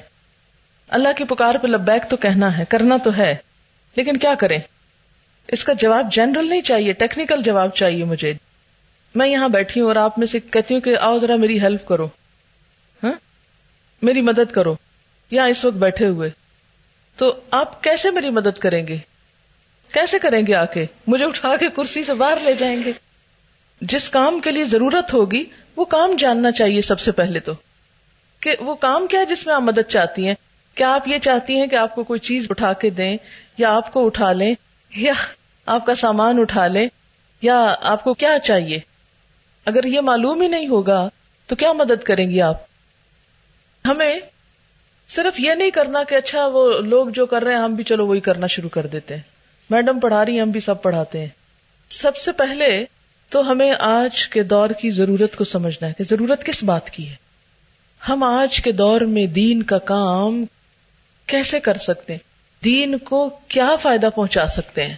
[0.90, 3.34] اللہ کی پکار پہ لبیک تو کہنا ہے کرنا تو ہے
[3.96, 4.58] لیکن کیا کریں
[5.50, 8.34] اس کا جواب جنرل نہیں چاہیے ٹیکنیکل جواب چاہیے مجھے
[9.16, 11.86] میں یہاں بیٹھی ہوں اور آپ میں سے کہتی ہوں کہ آؤ ذرا میری ہیلپ
[11.86, 12.08] کرو
[13.04, 13.12] ہاں؟
[14.02, 14.76] میری مدد کرو
[15.32, 16.30] یا اس وقت بیٹھے ہوئے
[17.20, 18.98] تو آپ کیسے میری مدد کریں گے
[19.92, 22.92] کیسے کریں گے آ کے مجھے اٹھا کے کرسی سے باہر لے جائیں گے
[23.82, 25.44] جس کام کے لیے ضرورت ہوگی
[25.78, 27.54] وہ کام جاننا چاہیے سب سے پہلے تو
[28.42, 30.36] کہ وہ کام کیا ہے جس میں آپ مدد چاہتی ہیں
[30.78, 33.16] کیا آپ یہ چاہتی ہیں کہ آپ کو کوئی چیز اٹھا کے دیں
[33.58, 34.54] یا آپ کو اٹھا لیں
[34.92, 35.14] یا
[35.68, 36.88] آپ کا سامان اٹھا لیں
[37.42, 37.58] یا
[37.82, 38.80] آپ کو کیا چاہیے
[39.68, 41.08] اگر یہ معلوم ہی نہیں ہوگا
[41.50, 42.62] تو کیا مدد کریں گی آپ
[43.86, 44.20] ہمیں
[45.10, 48.08] صرف یہ نہیں کرنا کہ اچھا وہ لوگ جو کر رہے ہیں ہم بھی چلو
[48.08, 49.22] وہی کرنا شروع کر دیتے ہیں
[49.70, 51.28] میڈم پڑھا رہی ہم بھی سب پڑھاتے ہیں
[51.92, 52.70] سب سے پہلے
[53.32, 57.10] تو ہمیں آج کے دور کی ضرورت کو سمجھنا ہے کہ ضرورت کس بات کی
[57.10, 57.16] ہے
[58.02, 60.44] ہم آج کے دور میں دین کا کام
[61.28, 62.32] کیسے کر سکتے ہیں
[62.64, 64.96] دین کو کیا فائدہ پہنچا سکتے ہیں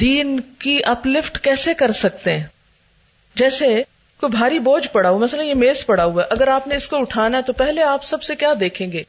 [0.00, 2.46] دین کی اپلفٹ کیسے کر سکتے ہیں
[3.36, 3.82] جیسے
[4.28, 6.96] بھاری بوجھ پڑا ہوا مثلاً یہ میز پڑا ہوا ہے اگر آپ نے اس کو
[6.96, 9.02] اٹھانا ہے تو پہلے آپ سب سے کیا دیکھیں گے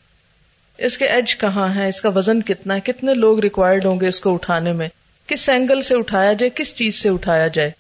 [0.77, 4.07] اس کے ایج کہاں ہے اس کا وزن کتنا ہے کتنے لوگ ریکوائرڈ ہوں گے
[4.07, 4.88] اس کو اٹھانے میں
[5.27, 7.71] کس اینگل سے اٹھایا جائے کس چیز سے اٹھایا جائے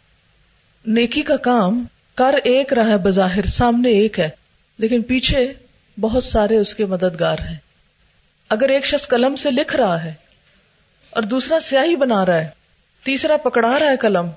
[0.85, 1.83] نیکی کا کام
[2.17, 4.29] کر ایک رہا ہے بظاہر سامنے ایک ہے
[4.79, 5.53] لیکن پیچھے
[5.99, 7.57] بہت سارے اس کے مددگار ہیں
[8.49, 10.13] اگر ایک شخص قلم سے لکھ رہا ہے
[11.13, 12.47] اور دوسرا سیاہی بنا رہا ہے
[13.05, 14.29] تیسرا پکڑا رہا ہے قلم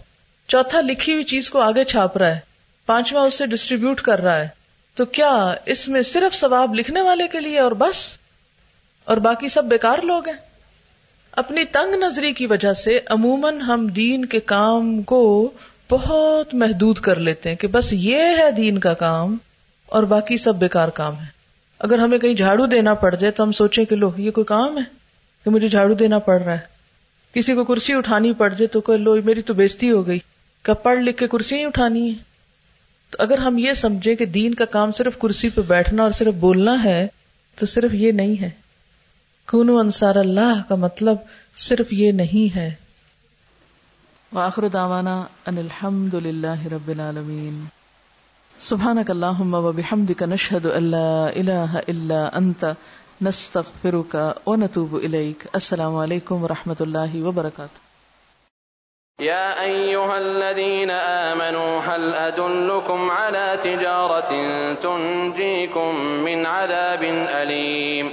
[0.48, 2.40] چوتھا لکھی ہوئی چیز کو آگے چھاپ رہا ہے
[2.86, 4.48] پانچواں اسے ڈسٹریبیوٹ کر رہا ہے
[4.96, 5.54] تو کیا
[5.66, 8.18] اس میں صرف ثواب لکھنے والے کے لیے اور بس
[9.06, 10.36] اور باقی سب بیکار لوگ ہیں
[11.32, 15.22] اپنی تنگ نظری کی وجہ سے عموماً ہم دین کے کام کو
[15.90, 19.36] بہت محدود کر لیتے ہیں کہ بس یہ ہے دین کا کام
[19.88, 21.34] اور باقی سب بیکار کام ہے
[21.80, 24.78] اگر ہمیں کہیں جھاڑو دینا پڑ جائے تو ہم سوچیں کہ لو یہ کوئی کام
[24.78, 24.82] ہے
[25.46, 26.74] کہ مجھے جھاڑو دینا پڑ رہا ہے
[27.34, 30.18] کسی کو کرسی اٹھانی پڑ جائے تو کہ لو میری تو بےزتی ہو گئی
[30.64, 32.35] کہ پڑھ لکھ کے کرسی ہی اٹھانی ہے
[33.12, 36.34] تو اگر ہم یہ سمجھے کہ دین کا کام صرف کرسی پہ بیٹھنا اور صرف
[36.38, 37.06] بولنا ہے
[37.58, 38.50] تو صرف یہ نہیں ہے
[39.48, 41.16] کون انصار اللہ کا مطلب
[41.58, 42.70] صرف یہ نہیں ہے
[44.32, 45.14] وآخر دعوانا
[45.46, 47.64] ان الحمد للہ رب العالمین
[48.56, 52.64] سبحانک اللہم و بحمدک نشہد ان لا الہ الا انت
[53.22, 54.16] نستغفرک
[54.46, 57.85] و نتوب الیک السلام علیکم ورحمۃ اللہ وبرکاتہ
[59.20, 64.30] يا أيها الذين آمنوا هل أدلكم على تجارة
[64.74, 68.12] تنجيكم من عذاب أليم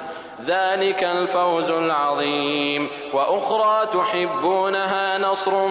[0.45, 5.67] ذلك الفوز العظيم وأخرى تحبونها نصر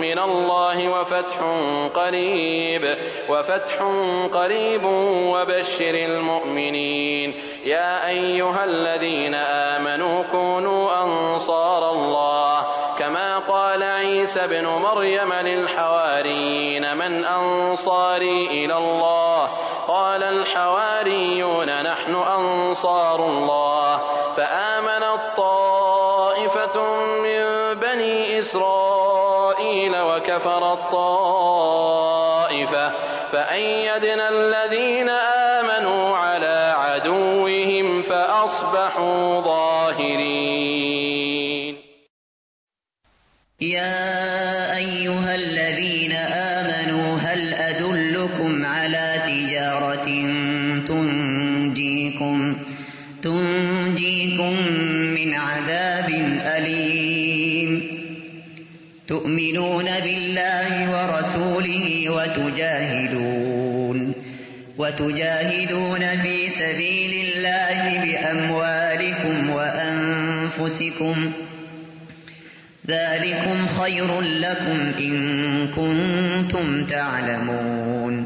[0.00, 1.36] من الله وفتح
[1.94, 2.98] قريب
[3.28, 3.74] وفتح
[4.32, 4.84] قريب
[5.32, 9.34] وبشر المؤمنين يا أيها الذين
[9.34, 12.66] آمنوا كونوا أنصار الله
[12.98, 19.48] كما قال عيسى بن مريم للحواريين من أنصاري إلى الله
[19.88, 23.97] قال الحواريون نحن أنصار الله
[24.38, 26.76] فآمن الطائفة
[27.22, 27.74] من
[27.74, 32.12] بني إسرائيل وكفر الطائفة
[33.32, 35.08] فأيدنا الذين
[35.58, 40.78] آمنوا على عدوهم فأصبحوا ظاهرين
[43.60, 44.76] يا
[44.76, 45.57] أيها الذين
[59.08, 64.12] تؤمنون بالله ورسوله وتجاهدون
[64.78, 71.32] وتجاهدون في سبيل الله بأموالكم وأنفسكم
[72.88, 78.24] ذلكم خير لكم إن كنتم تعلمون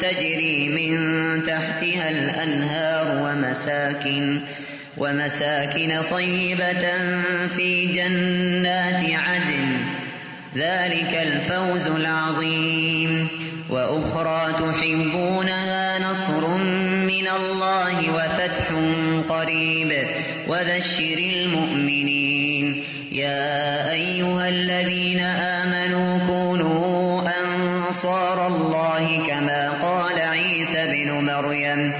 [0.00, 0.96] تجري من
[1.44, 4.40] تحتها الأنهار ومساكن
[4.98, 6.84] ومساكن طيبة
[7.56, 9.76] في جنات عدن
[10.56, 13.28] ذلك الفوز العظيم
[13.70, 18.66] وأخرى تحبونها نصر من الله وفتح
[19.28, 19.92] قريب
[20.48, 26.55] وبشر المؤمنين يا أيها الذين آمنوا كونوا
[27.88, 31.92] نصارى الله كما قال عيسى بن مريم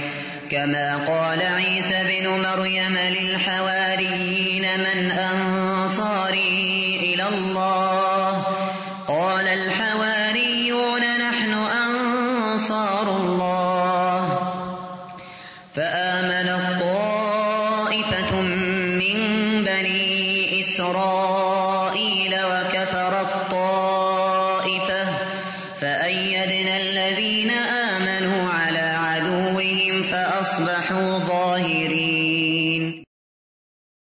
[0.51, 8.06] كما قال عيسى بن مريم للحواريين من أنصاري إلى الله